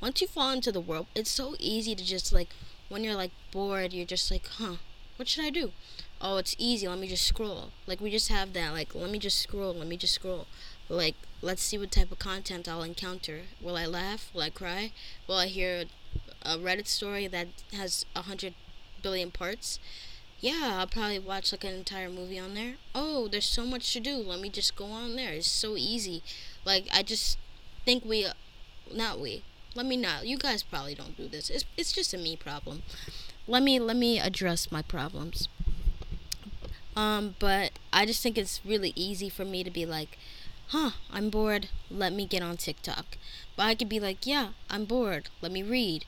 once 0.00 0.20
you 0.20 0.28
fall 0.28 0.52
into 0.52 0.70
the 0.70 0.80
world, 0.80 1.06
it's 1.14 1.30
so 1.30 1.56
easy 1.58 1.96
to 1.96 2.04
just 2.04 2.32
like 2.32 2.50
when 2.90 3.04
you're 3.04 3.14
like 3.14 3.30
bored, 3.52 3.94
you're 3.94 4.04
just 4.04 4.30
like, 4.30 4.46
huh, 4.46 4.76
what 5.16 5.28
should 5.28 5.44
I 5.44 5.50
do? 5.50 5.72
Oh, 6.20 6.36
it's 6.36 6.54
easy. 6.58 6.86
Let 6.86 6.98
me 6.98 7.08
just 7.08 7.26
scroll. 7.26 7.70
Like 7.86 8.00
we 8.00 8.10
just 8.10 8.28
have 8.28 8.52
that. 8.52 8.72
Like 8.72 8.94
let 8.94 9.10
me 9.10 9.18
just 9.18 9.38
scroll. 9.38 9.72
Let 9.72 9.86
me 9.86 9.96
just 9.96 10.14
scroll. 10.14 10.46
Like 10.88 11.14
let's 11.40 11.62
see 11.62 11.78
what 11.78 11.92
type 11.92 12.12
of 12.12 12.18
content 12.18 12.68
I'll 12.68 12.82
encounter. 12.82 13.42
Will 13.62 13.76
I 13.76 13.86
laugh? 13.86 14.30
Will 14.34 14.42
I 14.42 14.50
cry? 14.50 14.92
Will 15.26 15.36
I 15.36 15.46
hear 15.46 15.84
a 16.42 16.58
Reddit 16.58 16.88
story 16.88 17.26
that 17.28 17.48
has 17.72 18.04
a 18.14 18.22
hundred 18.22 18.54
billion 19.02 19.30
parts? 19.30 19.78
Yeah, 20.40 20.78
I'll 20.78 20.86
probably 20.86 21.18
watch 21.18 21.52
like 21.52 21.64
an 21.64 21.74
entire 21.74 22.08
movie 22.08 22.38
on 22.38 22.54
there. 22.54 22.74
Oh, 22.94 23.28
there's 23.28 23.46
so 23.46 23.64
much 23.64 23.92
to 23.92 24.00
do. 24.00 24.16
Let 24.16 24.40
me 24.40 24.48
just 24.48 24.74
go 24.74 24.86
on 24.86 25.16
there. 25.16 25.32
It's 25.32 25.46
so 25.50 25.76
easy. 25.76 26.22
Like 26.64 26.86
I 26.92 27.02
just 27.02 27.38
think 27.84 28.04
we, 28.04 28.26
not 28.92 29.20
we, 29.20 29.42
let 29.74 29.86
me 29.86 29.96
not. 29.96 30.26
You 30.26 30.38
guys 30.38 30.62
probably 30.62 30.94
don't 30.94 31.16
do 31.16 31.28
this. 31.28 31.50
It's 31.50 31.64
it's 31.76 31.92
just 31.92 32.14
a 32.14 32.18
me 32.18 32.36
problem. 32.36 32.82
Let 33.46 33.62
me 33.62 33.78
let 33.78 33.96
me 33.96 34.18
address 34.18 34.70
my 34.70 34.82
problems. 34.82 35.48
Um, 36.96 37.36
but 37.38 37.72
I 37.92 38.04
just 38.04 38.22
think 38.22 38.36
it's 38.36 38.60
really 38.64 38.92
easy 38.96 39.28
for 39.28 39.44
me 39.44 39.62
to 39.64 39.70
be 39.70 39.86
like, 39.86 40.18
huh, 40.68 40.90
I'm 41.10 41.30
bored. 41.30 41.68
Let 41.90 42.12
me 42.12 42.26
get 42.26 42.42
on 42.42 42.56
TikTok. 42.56 43.16
But 43.56 43.64
I 43.64 43.74
could 43.74 43.88
be 43.88 44.00
like, 44.00 44.26
yeah, 44.26 44.50
I'm 44.68 44.84
bored. 44.84 45.28
Let 45.40 45.52
me 45.52 45.62
read. 45.62 46.04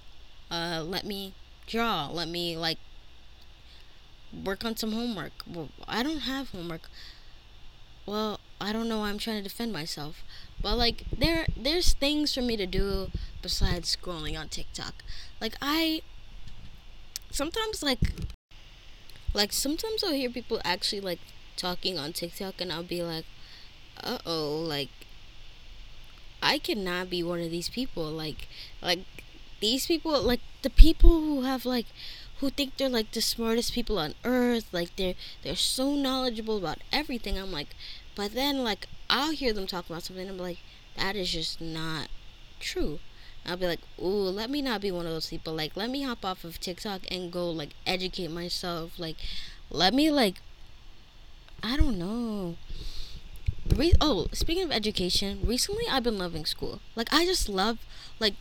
Uh, 0.50 0.82
let 0.84 1.04
me 1.04 1.34
draw. 1.66 2.08
Let 2.10 2.28
me 2.28 2.56
like 2.56 2.78
work 4.44 4.64
on 4.64 4.76
some 4.76 4.92
homework. 4.92 5.32
Well, 5.46 5.68
I 5.86 6.02
don't 6.02 6.20
have 6.20 6.50
homework. 6.50 6.88
Well, 8.06 8.40
I 8.62 8.72
don't 8.72 8.88
know 8.88 9.00
why 9.00 9.08
I'm 9.08 9.18
trying 9.18 9.38
to 9.38 9.42
defend 9.42 9.72
myself. 9.72 10.22
But 10.62 10.76
like 10.78 11.02
there 11.10 11.46
there's 11.56 11.94
things 11.94 12.32
for 12.32 12.42
me 12.42 12.56
to 12.56 12.66
do 12.66 13.10
besides 13.42 13.94
scrolling 13.96 14.38
on 14.38 14.48
TikTok. 14.48 14.94
Like 15.40 15.54
I 15.60 16.02
sometimes 17.32 17.82
like 17.82 17.98
like 19.34 19.52
sometimes 19.52 20.04
I'll 20.04 20.12
hear 20.12 20.30
people 20.30 20.60
actually 20.64 21.00
like 21.00 21.18
talking 21.56 21.98
on 21.98 22.12
TikTok 22.12 22.60
and 22.60 22.72
I'll 22.72 22.84
be 22.84 23.02
like, 23.02 23.24
"Uh 24.02 24.18
oh, 24.24 24.60
like 24.60 24.90
I 26.42 26.58
cannot 26.58 27.10
be 27.10 27.22
one 27.22 27.40
of 27.40 27.50
these 27.50 27.68
people." 27.68 28.04
Like 28.10 28.46
like 28.82 29.00
these 29.60 29.86
people 29.86 30.20
like 30.22 30.40
the 30.62 30.70
people 30.70 31.20
who 31.20 31.42
have 31.42 31.64
like 31.64 31.86
who 32.38 32.50
think 32.50 32.76
they're 32.76 32.88
like 32.88 33.12
the 33.12 33.20
smartest 33.22 33.72
people 33.72 33.98
on 33.98 34.14
earth, 34.24 34.66
like 34.72 34.94
they're 34.96 35.14
they're 35.42 35.56
so 35.56 35.94
knowledgeable 35.94 36.56
about 36.58 36.78
everything. 36.92 37.38
I'm 37.38 37.52
like, 37.52 37.74
but 38.14 38.34
then 38.34 38.64
like 38.64 38.86
I'll 39.10 39.32
hear 39.32 39.52
them 39.52 39.66
talk 39.66 39.88
about 39.88 40.02
something 40.04 40.28
and 40.28 40.32
I'm 40.32 40.38
like, 40.38 40.58
that 40.96 41.16
is 41.16 41.32
just 41.32 41.60
not 41.60 42.08
true. 42.60 42.98
I'll 43.44 43.56
be 43.56 43.66
like, 43.66 43.80
ooh, 44.00 44.04
let 44.30 44.50
me 44.50 44.62
not 44.62 44.80
be 44.80 44.90
one 44.92 45.06
of 45.06 45.12
those 45.12 45.28
people. 45.28 45.52
Like, 45.54 45.76
let 45.76 45.90
me 45.90 46.02
hop 46.02 46.24
off 46.24 46.44
of 46.44 46.60
TikTok 46.60 47.02
and 47.10 47.32
go 47.32 47.50
like 47.50 47.70
educate 47.86 48.30
myself. 48.30 48.98
Like, 48.98 49.16
let 49.70 49.92
me 49.94 50.10
like, 50.10 50.36
I 51.62 51.76
don't 51.76 51.98
know. 51.98 52.56
Re- 53.74 53.94
oh, 54.00 54.26
speaking 54.32 54.64
of 54.64 54.70
education, 54.72 55.40
recently 55.44 55.84
I've 55.90 56.02
been 56.04 56.18
loving 56.18 56.44
school. 56.44 56.80
Like, 56.94 57.12
I 57.12 57.24
just 57.24 57.48
love 57.48 57.78
like. 58.20 58.34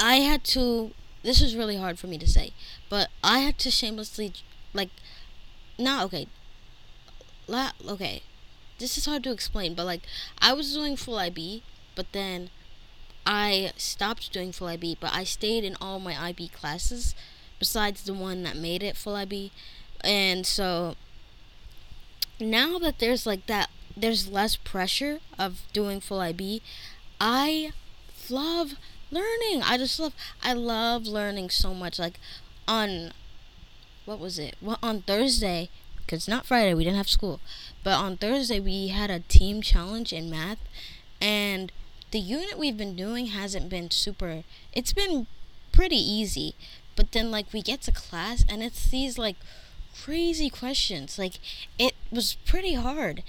I 0.00 0.16
had 0.16 0.44
to. 0.56 0.92
This 1.22 1.40
is 1.42 1.56
really 1.56 1.76
hard 1.76 1.98
for 1.98 2.06
me 2.06 2.18
to 2.18 2.26
say, 2.26 2.52
but 2.88 3.10
I 3.22 3.40
had 3.40 3.58
to 3.58 3.70
shamelessly, 3.70 4.32
like, 4.72 4.90
not 5.78 6.04
okay. 6.06 6.28
La- 7.48 7.72
okay, 7.88 8.22
this 8.78 8.98
is 8.98 9.06
hard 9.06 9.24
to 9.24 9.32
explain, 9.32 9.74
but 9.74 9.86
like, 9.86 10.02
I 10.38 10.52
was 10.52 10.72
doing 10.74 10.96
full 10.96 11.18
IB, 11.18 11.62
but 11.94 12.12
then 12.12 12.50
I 13.26 13.72
stopped 13.76 14.32
doing 14.32 14.52
full 14.52 14.68
IB, 14.68 14.98
but 15.00 15.12
I 15.12 15.24
stayed 15.24 15.64
in 15.64 15.76
all 15.80 15.98
my 15.98 16.16
IB 16.28 16.48
classes 16.48 17.14
besides 17.58 18.04
the 18.04 18.14
one 18.14 18.42
that 18.44 18.56
made 18.56 18.82
it 18.82 18.96
full 18.96 19.16
IB. 19.16 19.50
And 20.02 20.46
so 20.46 20.94
now 22.38 22.78
that 22.78 22.98
there's 22.98 23.26
like 23.26 23.46
that 23.46 23.70
there's 23.96 24.28
less 24.28 24.56
pressure 24.56 25.20
of 25.38 25.62
doing 25.72 26.00
full 26.00 26.20
IB, 26.20 26.62
I 27.20 27.72
love 28.30 28.74
learning. 29.10 29.62
I 29.62 29.76
just 29.78 29.98
love 29.98 30.14
I 30.42 30.52
love 30.52 31.06
learning 31.06 31.50
so 31.50 31.74
much 31.74 31.98
like 31.98 32.20
on 32.68 33.12
what 34.04 34.20
was 34.20 34.38
it? 34.38 34.54
Well, 34.60 34.78
on 34.82 35.02
Thursday, 35.02 35.68
cuz 36.06 36.28
not 36.28 36.46
Friday, 36.46 36.74
we 36.74 36.84
didn't 36.84 36.98
have 36.98 37.08
school. 37.08 37.40
But 37.86 37.98
on 37.98 38.16
Thursday 38.16 38.58
we 38.58 38.88
had 38.88 39.12
a 39.12 39.20
team 39.20 39.62
challenge 39.62 40.12
in 40.12 40.28
math 40.28 40.58
and 41.20 41.70
the 42.10 42.18
unit 42.18 42.58
we've 42.58 42.76
been 42.76 42.96
doing 42.96 43.26
hasn't 43.26 43.68
been 43.68 43.92
super 43.92 44.42
it's 44.72 44.92
been 44.92 45.28
pretty 45.70 45.94
easy. 45.94 46.56
But 46.96 47.12
then 47.12 47.30
like 47.30 47.52
we 47.52 47.62
get 47.62 47.82
to 47.82 47.92
class 47.92 48.44
and 48.48 48.60
it's 48.60 48.90
these 48.90 49.18
like 49.18 49.36
crazy 50.02 50.50
questions. 50.50 51.16
Like 51.16 51.34
it 51.78 51.94
was 52.10 52.34
pretty 52.44 52.74
hard. 52.74 53.22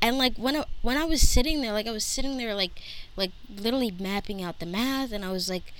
And 0.00 0.16
like 0.16 0.36
when 0.36 0.58
I 0.58 0.64
when 0.82 0.96
I 0.96 1.06
was 1.06 1.28
sitting 1.28 1.60
there 1.60 1.72
like 1.72 1.88
I 1.88 1.90
was 1.90 2.04
sitting 2.04 2.38
there 2.38 2.54
like 2.54 2.80
like 3.16 3.32
literally 3.50 3.90
mapping 3.90 4.40
out 4.40 4.60
the 4.60 4.66
math 4.66 5.10
and 5.10 5.24
I 5.24 5.32
was 5.32 5.50
like 5.50 5.74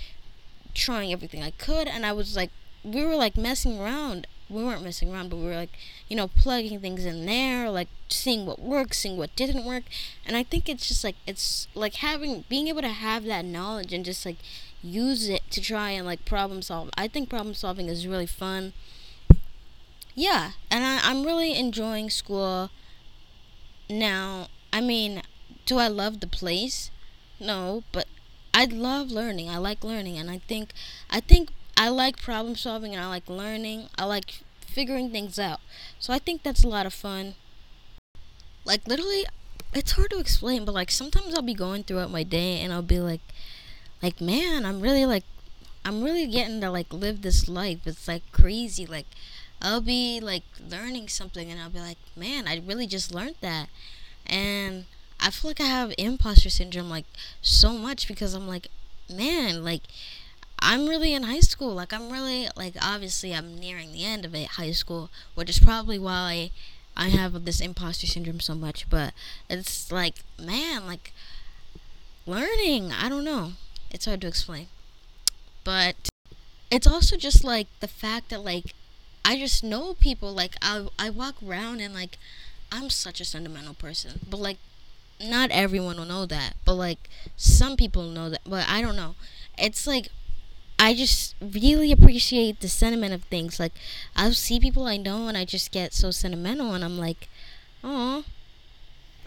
trying 0.74 1.12
everything 1.12 1.44
I 1.44 1.52
could 1.52 1.86
and 1.86 2.04
I 2.04 2.10
was 2.10 2.34
like 2.34 2.50
we 2.82 3.04
were 3.04 3.14
like 3.14 3.36
messing 3.36 3.78
around 3.78 4.26
we 4.48 4.62
weren't 4.62 4.82
messing 4.82 5.12
around, 5.12 5.30
but 5.30 5.36
we 5.36 5.44
were 5.44 5.56
like, 5.56 5.72
you 6.08 6.16
know, 6.16 6.28
plugging 6.28 6.80
things 6.80 7.04
in 7.04 7.26
there, 7.26 7.70
like 7.70 7.88
seeing 8.08 8.46
what 8.46 8.60
works, 8.60 8.98
seeing 8.98 9.16
what 9.16 9.34
didn't 9.36 9.64
work. 9.64 9.84
And 10.26 10.36
I 10.36 10.42
think 10.42 10.68
it's 10.68 10.86
just 10.86 11.02
like 11.04 11.16
it's 11.26 11.66
like 11.74 11.94
having 11.96 12.44
being 12.48 12.68
able 12.68 12.82
to 12.82 12.88
have 12.88 13.24
that 13.24 13.44
knowledge 13.44 13.92
and 13.92 14.04
just 14.04 14.24
like 14.26 14.36
use 14.82 15.28
it 15.28 15.42
to 15.50 15.60
try 15.60 15.90
and 15.90 16.06
like 16.06 16.24
problem 16.24 16.62
solve. 16.62 16.90
I 16.96 17.08
think 17.08 17.30
problem 17.30 17.54
solving 17.54 17.88
is 17.88 18.06
really 18.06 18.26
fun. 18.26 18.72
Yeah, 20.14 20.52
and 20.70 20.84
I, 20.84 21.00
I'm 21.02 21.24
really 21.24 21.58
enjoying 21.58 22.10
school 22.10 22.70
now. 23.88 24.48
I 24.72 24.80
mean, 24.80 25.22
do 25.66 25.78
I 25.78 25.88
love 25.88 26.20
the 26.20 26.26
place? 26.26 26.90
No, 27.40 27.82
but 27.92 28.06
I 28.52 28.66
love 28.66 29.10
learning. 29.10 29.50
I 29.50 29.58
like 29.58 29.82
learning, 29.82 30.18
and 30.18 30.30
I 30.30 30.38
think 30.38 30.70
I 31.10 31.20
think 31.20 31.50
I 31.76 31.88
like 31.88 32.20
problem 32.20 32.56
solving, 32.56 32.94
and 32.94 33.02
I 33.02 33.08
like 33.08 33.28
learning. 33.28 33.88
I 33.98 34.04
like 34.04 34.42
figuring 34.60 35.10
things 35.10 35.38
out. 35.38 35.60
So 35.98 36.12
I 36.12 36.18
think 36.18 36.42
that's 36.42 36.64
a 36.64 36.68
lot 36.68 36.86
of 36.86 36.94
fun. 36.94 37.34
Like 38.64 38.86
literally, 38.86 39.24
it's 39.72 39.92
hard 39.92 40.10
to 40.10 40.18
explain, 40.18 40.64
but 40.64 40.74
like 40.74 40.90
sometimes 40.90 41.34
I'll 41.34 41.42
be 41.42 41.54
going 41.54 41.84
throughout 41.84 42.10
my 42.10 42.22
day, 42.22 42.60
and 42.60 42.72
I'll 42.72 42.82
be 42.82 43.00
like, 43.00 43.20
like 44.02 44.20
man, 44.20 44.64
I'm 44.64 44.80
really 44.80 45.04
like, 45.04 45.24
I'm 45.84 46.02
really 46.02 46.26
getting 46.26 46.60
to 46.60 46.70
like 46.70 46.92
live 46.92 47.22
this 47.22 47.48
life. 47.48 47.80
It's 47.86 48.08
like 48.08 48.22
crazy. 48.32 48.86
Like 48.86 49.06
I'll 49.60 49.80
be 49.80 50.20
like 50.20 50.44
learning 50.60 51.08
something, 51.08 51.50
and 51.50 51.60
I'll 51.60 51.70
be 51.70 51.80
like, 51.80 51.98
man, 52.16 52.46
I 52.46 52.62
really 52.64 52.86
just 52.86 53.14
learned 53.14 53.36
that, 53.40 53.68
and 54.26 54.84
I 55.20 55.30
feel 55.30 55.50
like 55.50 55.60
I 55.60 55.66
have 55.66 55.94
imposter 55.98 56.50
syndrome 56.50 56.90
like 56.90 57.06
so 57.42 57.72
much 57.72 58.06
because 58.06 58.34
I'm 58.34 58.46
like, 58.46 58.68
man, 59.08 59.64
like 59.64 59.82
I'm 60.64 60.88
really 60.88 61.12
in 61.12 61.24
high 61.24 61.40
school. 61.40 61.74
Like 61.74 61.92
I'm 61.92 62.10
really 62.10 62.48
like 62.56 62.74
obviously 62.80 63.34
I'm 63.34 63.58
nearing 63.58 63.92
the 63.92 64.04
end 64.04 64.24
of 64.24 64.34
it, 64.34 64.48
high 64.60 64.72
school, 64.72 65.10
which 65.34 65.50
is 65.50 65.58
probably 65.58 65.98
why 65.98 66.50
I 66.96 67.08
have 67.10 67.44
this 67.44 67.60
imposter 67.60 68.06
syndrome 68.06 68.40
so 68.40 68.54
much. 68.54 68.88
But 68.88 69.12
it's 69.50 69.92
like, 69.92 70.16
man, 70.40 70.86
like 70.86 71.12
learning. 72.26 72.92
I 72.92 73.08
don't 73.08 73.24
know. 73.24 73.52
It's 73.90 74.06
hard 74.06 74.22
to 74.22 74.26
explain. 74.26 74.68
But 75.64 76.08
it's 76.70 76.86
also 76.86 77.16
just 77.16 77.44
like 77.44 77.68
the 77.80 77.88
fact 77.88 78.30
that 78.30 78.44
like 78.44 78.74
I 79.24 79.38
just 79.38 79.62
know 79.64 79.94
people. 79.94 80.32
Like 80.32 80.56
I 80.62 80.88
I 80.98 81.10
walk 81.10 81.36
around 81.46 81.80
and 81.80 81.94
like 81.94 82.18
I'm 82.72 82.90
such 82.90 83.20
a 83.20 83.24
sentimental 83.24 83.74
person, 83.74 84.20
but 84.28 84.40
like 84.40 84.58
not 85.20 85.50
everyone 85.50 85.96
will 85.98 86.06
know 86.06 86.26
that, 86.26 86.54
but 86.64 86.74
like 86.74 87.08
some 87.36 87.76
people 87.76 88.04
know 88.04 88.30
that, 88.30 88.40
but 88.46 88.68
I 88.68 88.80
don't 88.82 88.96
know. 88.96 89.14
It's 89.58 89.86
like 89.86 90.08
I 90.78 90.94
just 90.94 91.34
really 91.40 91.92
appreciate 91.92 92.60
the 92.60 92.68
sentiment 92.68 93.14
of 93.14 93.24
things. 93.24 93.58
Like 93.60 93.72
I'll 94.16 94.32
see 94.32 94.60
people 94.60 94.86
I 94.86 94.96
know 94.96 95.28
and 95.28 95.36
I 95.36 95.44
just 95.44 95.72
get 95.72 95.94
so 95.94 96.10
sentimental 96.10 96.74
and 96.74 96.84
I'm 96.84 96.98
like, 96.98 97.28
"Oh." 97.82 98.24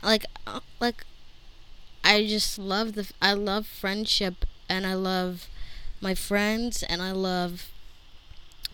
Like 0.02 0.26
uh, 0.46 0.60
like 0.80 1.06
I 2.04 2.26
just 2.26 2.58
love 2.58 2.94
the 2.94 3.12
I 3.22 3.34
love 3.34 3.68
friendship 3.68 4.46
and 4.70 4.86
I 4.86 4.94
love 4.94 5.48
my 6.02 6.16
friends 6.16 6.84
and 6.84 7.02
I 7.02 7.12
love 7.12 7.70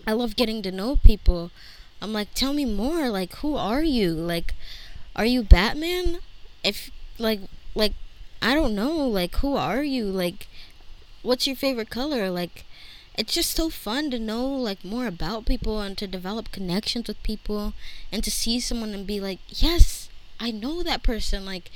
I 0.08 0.14
love 0.14 0.36
getting 0.36 0.62
to 0.64 0.72
know 0.72 0.96
people. 0.98 1.52
I'm 2.02 2.14
like, 2.14 2.34
"Tell 2.34 2.54
me 2.54 2.66
more. 2.66 3.10
Like 3.10 3.34
who 3.38 3.56
are 3.56 3.84
you? 3.84 4.12
Like 4.14 4.54
are 5.16 5.26
you 5.26 5.44
Batman?" 5.44 6.20
If 6.64 6.92
like 7.18 7.42
like 7.76 7.94
I 8.42 8.54
don't 8.56 8.76
know, 8.76 9.08
like 9.08 9.36
who 9.38 9.56
are 9.56 9.84
you? 9.84 10.06
Like 10.06 10.48
what's 11.24 11.48
your 11.48 11.56
favorite 11.56 11.90
color? 11.90 12.30
Like 12.30 12.66
it's 13.18 13.34
just 13.34 13.56
so 13.56 13.70
fun 13.70 14.12
to 14.12 14.20
know 14.20 14.46
like 14.48 14.84
more 14.84 15.08
about 15.08 15.46
people 15.46 15.82
and 15.82 15.98
to 15.98 16.08
develop 16.08 16.52
connections 16.52 17.08
with 17.08 17.22
people 17.24 17.74
and 18.12 18.24
to 18.24 18.32
see 18.32 18.60
someone 18.60 18.94
and 18.94 19.08
be 19.08 19.20
like, 19.20 19.40
"Yes, 19.50 20.10
I 20.40 20.52
know 20.52 20.84
that 20.84 21.04
person." 21.04 21.46
Like, 21.46 21.72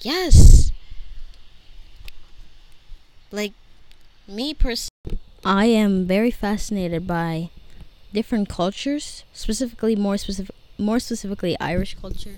"Yes." 0.00 0.70
Like 3.32 3.52
me 4.26 4.54
personally, 4.54 5.18
I 5.44 5.66
am 5.66 6.06
very 6.06 6.30
fascinated 6.30 7.06
by 7.06 7.50
different 8.12 8.48
cultures, 8.48 9.24
specifically 9.32 9.96
more 9.96 10.18
specific 10.18 10.54
more 10.78 10.98
specifically 10.98 11.58
Irish 11.60 11.94
culture 12.00 12.36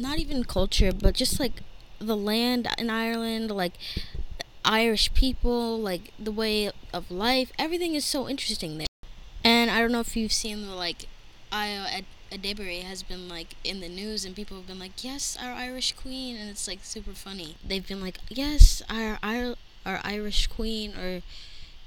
not 0.00 0.18
even 0.18 0.44
culture, 0.44 0.92
but 0.92 1.14
just 1.14 1.38
like 1.38 1.62
the 1.98 2.16
land 2.16 2.68
in 2.78 2.90
Ireland, 2.90 3.50
like 3.50 3.74
Irish 4.64 5.12
people, 5.14 5.78
like 5.78 6.12
the 6.18 6.32
way 6.32 6.70
of 6.92 7.10
life. 7.10 7.52
Everything 7.58 7.94
is 7.94 8.04
so 8.04 8.28
interesting 8.28 8.78
there. 8.78 8.86
And 9.42 9.70
I 9.70 9.80
don't 9.80 9.92
know 9.92 10.00
if 10.00 10.16
you've 10.16 10.32
seen 10.32 10.66
the 10.66 10.74
like 10.74 11.06
Ayo 11.50 12.04
Edebiri 12.30 12.82
has 12.82 13.02
been 13.02 13.28
like 13.28 13.54
in 13.64 13.80
the 13.80 13.88
news 13.88 14.24
and 14.24 14.36
people 14.36 14.56
have 14.58 14.66
been 14.66 14.78
like, 14.78 15.02
"Yes, 15.02 15.36
our 15.40 15.52
Irish 15.52 15.92
queen," 15.92 16.36
and 16.36 16.48
it's 16.48 16.68
like 16.68 16.80
super 16.82 17.12
funny. 17.12 17.56
They've 17.66 17.86
been 17.86 18.00
like, 18.00 18.18
"Yes, 18.28 18.82
our 18.88 19.18
our, 19.22 19.56
our 19.84 20.00
Irish 20.04 20.46
queen," 20.46 20.94
or 20.96 21.22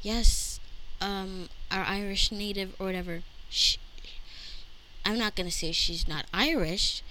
"Yes, 0.02 0.60
um, 1.00 1.50
our 1.72 1.84
Irish 1.84 2.32
native," 2.32 2.76
or 2.80 2.88
whatever. 2.88 3.24
She, 3.50 3.78
I'm 5.06 5.18
not 5.18 5.36
gonna 5.36 5.52
say 5.52 5.72
she's 5.72 6.08
not 6.08 6.26
Irish, 6.34 7.04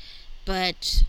but 0.44 1.04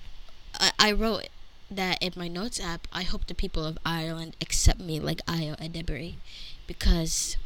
I, 0.59 0.71
I 0.79 0.91
wrote 0.91 1.27
that 1.69 2.01
in 2.01 2.13
my 2.15 2.27
notes 2.27 2.59
app. 2.59 2.87
I 2.93 3.03
hope 3.03 3.27
the 3.27 3.33
people 3.35 3.65
of 3.65 3.77
Ireland 3.85 4.35
accept 4.41 4.79
me 4.79 4.99
like 4.99 5.25
Ayo 5.25 5.57
Edebiri, 5.59 6.15
because 6.67 7.37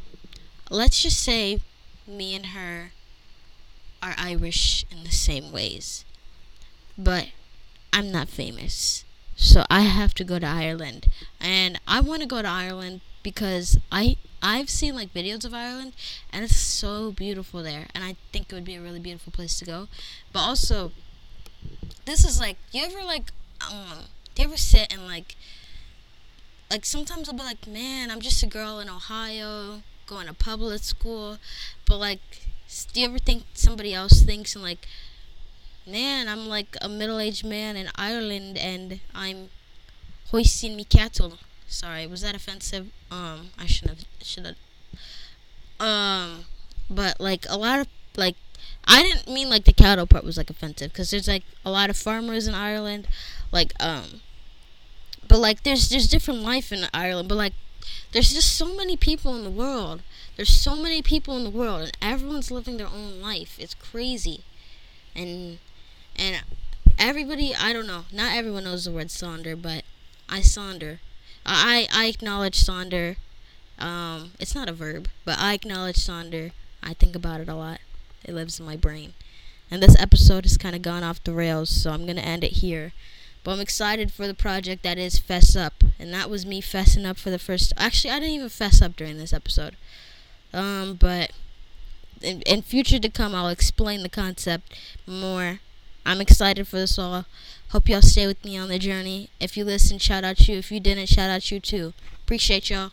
let's 0.69 1.01
just 1.01 1.21
say 1.21 1.62
me 2.08 2.36
and 2.36 2.47
her 2.47 2.91
are 4.01 4.15
Irish 4.17 4.86
in 4.91 5.03
the 5.03 5.12
same 5.12 5.51
ways, 5.51 6.06
but 6.97 7.27
I'm 7.91 8.12
not 8.12 8.30
famous. 8.30 9.03
So 9.36 9.65
I 9.69 9.82
have 9.82 10.13
to 10.15 10.23
go 10.23 10.39
to 10.39 10.47
Ireland, 10.47 11.08
and 11.39 11.80
I 11.88 12.01
want 12.01 12.21
to 12.21 12.27
go 12.27 12.41
to 12.41 12.47
Ireland 12.47 13.01
because 13.23 13.77
I 13.91 14.17
I've 14.41 14.69
seen 14.69 14.95
like 14.95 15.13
videos 15.13 15.45
of 15.45 15.53
Ireland, 15.53 15.93
and 16.32 16.43
it's 16.43 16.56
so 16.56 17.12
beautiful 17.12 17.63
there, 17.63 17.88
and 17.93 18.03
I 18.03 18.15
think 18.32 18.51
it 18.51 18.56
would 18.56 18.65
be 18.65 18.75
a 18.75 18.82
really 18.82 18.99
beautiful 18.99 19.32
place 19.32 19.58
to 19.60 19.65
go. 19.65 19.88
But 20.32 20.39
also, 20.39 20.91
this 22.06 22.23
is 22.25 22.39
like 22.39 22.58
you 22.71 22.84
ever 22.84 23.03
like 23.03 23.32
um 23.61 24.05
do 24.35 24.41
you 24.43 24.47
ever 24.47 24.57
sit 24.57 24.93
and 24.93 25.05
like 25.05 25.35
like 26.69 26.85
sometimes 26.85 27.29
I'll 27.29 27.35
be 27.35 27.43
like, 27.43 27.65
man, 27.67 28.11
I'm 28.11 28.19
just 28.21 28.43
a 28.43 28.47
girl 28.47 28.79
in 28.79 28.89
Ohio 28.89 29.81
going 30.05 30.27
to 30.27 30.33
public 30.33 30.83
school, 30.83 31.37
but 31.85 31.97
like, 31.97 32.19
do 32.93 33.01
you 33.01 33.07
ever 33.07 33.19
think 33.19 33.43
somebody 33.53 33.93
else 33.93 34.21
thinks 34.21 34.55
and 34.55 34.63
like, 34.63 34.87
man, 35.85 36.27
I'm 36.27 36.47
like 36.47 36.75
a 36.81 36.89
middle-aged 36.89 37.45
man 37.45 37.77
in 37.77 37.89
Ireland 37.95 38.57
and 38.57 38.99
I'm 39.15 39.49
hoisting 40.31 40.75
me 40.75 40.83
cattle. 40.83 41.37
Sorry, 41.67 42.07
was 42.07 42.21
that 42.21 42.35
offensive? 42.35 42.87
Um, 43.11 43.49
I 43.57 43.65
shouldn't 43.65 43.99
have. 43.99 44.07
Should 44.21 44.45
have. 44.45 44.55
Um, 45.79 46.45
but 46.89 47.19
like 47.19 47.45
a 47.49 47.57
lot 47.57 47.79
of 47.79 47.87
like 48.15 48.35
I 48.86 49.03
didn't 49.03 49.27
mean 49.34 49.49
like 49.49 49.65
the 49.65 49.73
cattle 49.73 50.08
part 50.08 50.23
was 50.23 50.38
like 50.38 50.49
offensive 50.49 50.91
because 50.93 51.12
there's 51.12 51.27
like 51.27 51.43
a 51.65 51.71
lot 51.71 51.89
of 51.89 51.97
farmers 51.97 52.47
in 52.47 52.53
Ireland, 52.56 53.08
like 53.51 53.73
um, 53.82 54.21
but 55.27 55.39
like 55.39 55.63
there's 55.63 55.89
there's 55.89 56.08
different 56.08 56.41
life 56.41 56.71
in 56.71 56.86
Ireland, 56.93 57.30
but 57.30 57.36
like 57.36 57.53
there's 58.12 58.34
just 58.34 58.56
so 58.56 58.75
many 58.75 58.97
people 58.97 59.36
in 59.36 59.43
the 59.43 59.51
world. 59.51 60.01
There's 60.36 60.49
so 60.49 60.75
many 60.75 61.01
people 61.01 61.36
in 61.38 61.43
the 61.43 61.49
world, 61.49 61.82
and 61.82 61.97
everyone's 62.01 62.51
living 62.51 62.77
their 62.77 62.88
own 62.88 63.21
life. 63.21 63.58
It's 63.60 63.73
crazy, 63.73 64.43
and 65.15 65.60
and 66.15 66.43
everybody 66.97 67.53
I 67.56 67.73
don't 67.73 67.88
know. 67.88 68.06
Not 68.12 68.36
everyone 68.36 68.63
knows 68.63 68.86
the 68.86 68.91
word 68.91 69.08
sonder, 69.08 69.60
but 69.60 69.84
I 70.30 70.39
sonder. 70.39 70.99
I 71.45 71.88
I 71.93 72.06
acknowledge 72.06 72.63
sonder. 72.63 73.17
Um, 73.80 74.32
it's 74.39 74.56
not 74.56 74.69
a 74.69 74.73
verb, 74.73 75.10
but 75.25 75.38
I 75.39 75.53
acknowledge 75.53 75.97
sonder. 75.97 76.51
I 76.82 76.93
think 76.93 77.15
about 77.15 77.41
it 77.41 77.49
a 77.49 77.56
lot. 77.56 77.80
It 78.27 78.33
lives 78.33 78.59
in 78.59 78.65
my 78.65 78.75
brain. 78.75 79.13
And 79.71 79.81
this 79.81 79.99
episode 79.99 80.45
has 80.45 80.57
kind 80.57 80.75
of 80.75 80.81
gone 80.81 81.03
off 81.03 81.23
the 81.23 81.33
rails, 81.33 81.69
so 81.69 81.91
I'm 81.91 82.05
going 82.05 82.17
to 82.17 82.25
end 82.25 82.43
it 82.43 82.53
here. 82.53 82.93
But 83.43 83.51
I'm 83.53 83.59
excited 83.59 84.11
for 84.11 84.27
the 84.27 84.33
project 84.33 84.83
that 84.83 84.97
is 84.97 85.19
Fess 85.19 85.55
Up. 85.55 85.83
And 85.99 86.13
that 86.13 86.29
was 86.29 86.45
me 86.45 86.61
fessing 86.61 87.05
up 87.05 87.17
for 87.17 87.29
the 87.29 87.39
first. 87.39 87.73
Actually, 87.77 88.11
I 88.11 88.19
didn't 88.19 88.35
even 88.35 88.49
fess 88.49 88.81
up 88.81 88.95
during 88.95 89.17
this 89.17 89.33
episode. 89.33 89.75
Um, 90.53 90.95
but 90.95 91.31
in, 92.21 92.41
in 92.41 92.61
future 92.61 92.99
to 92.99 93.09
come, 93.09 93.33
I'll 93.33 93.49
explain 93.49 94.03
the 94.03 94.09
concept 94.09 94.73
more. 95.05 95.59
I'm 96.05 96.21
excited 96.21 96.67
for 96.67 96.77
this 96.77 96.97
all. 96.97 97.25
Hope 97.69 97.89
y'all 97.89 98.01
stay 98.01 98.27
with 98.27 98.43
me 98.45 98.57
on 98.57 98.69
the 98.69 98.79
journey. 98.79 99.29
If 99.39 99.57
you 99.57 99.65
listen, 99.65 99.97
shout 99.97 100.23
out 100.23 100.47
you. 100.47 100.57
If 100.57 100.71
you 100.71 100.79
didn't, 100.79 101.07
shout 101.07 101.29
out 101.29 101.51
you 101.51 101.59
too. 101.59 101.93
Appreciate 102.23 102.69
y'all. 102.69 102.91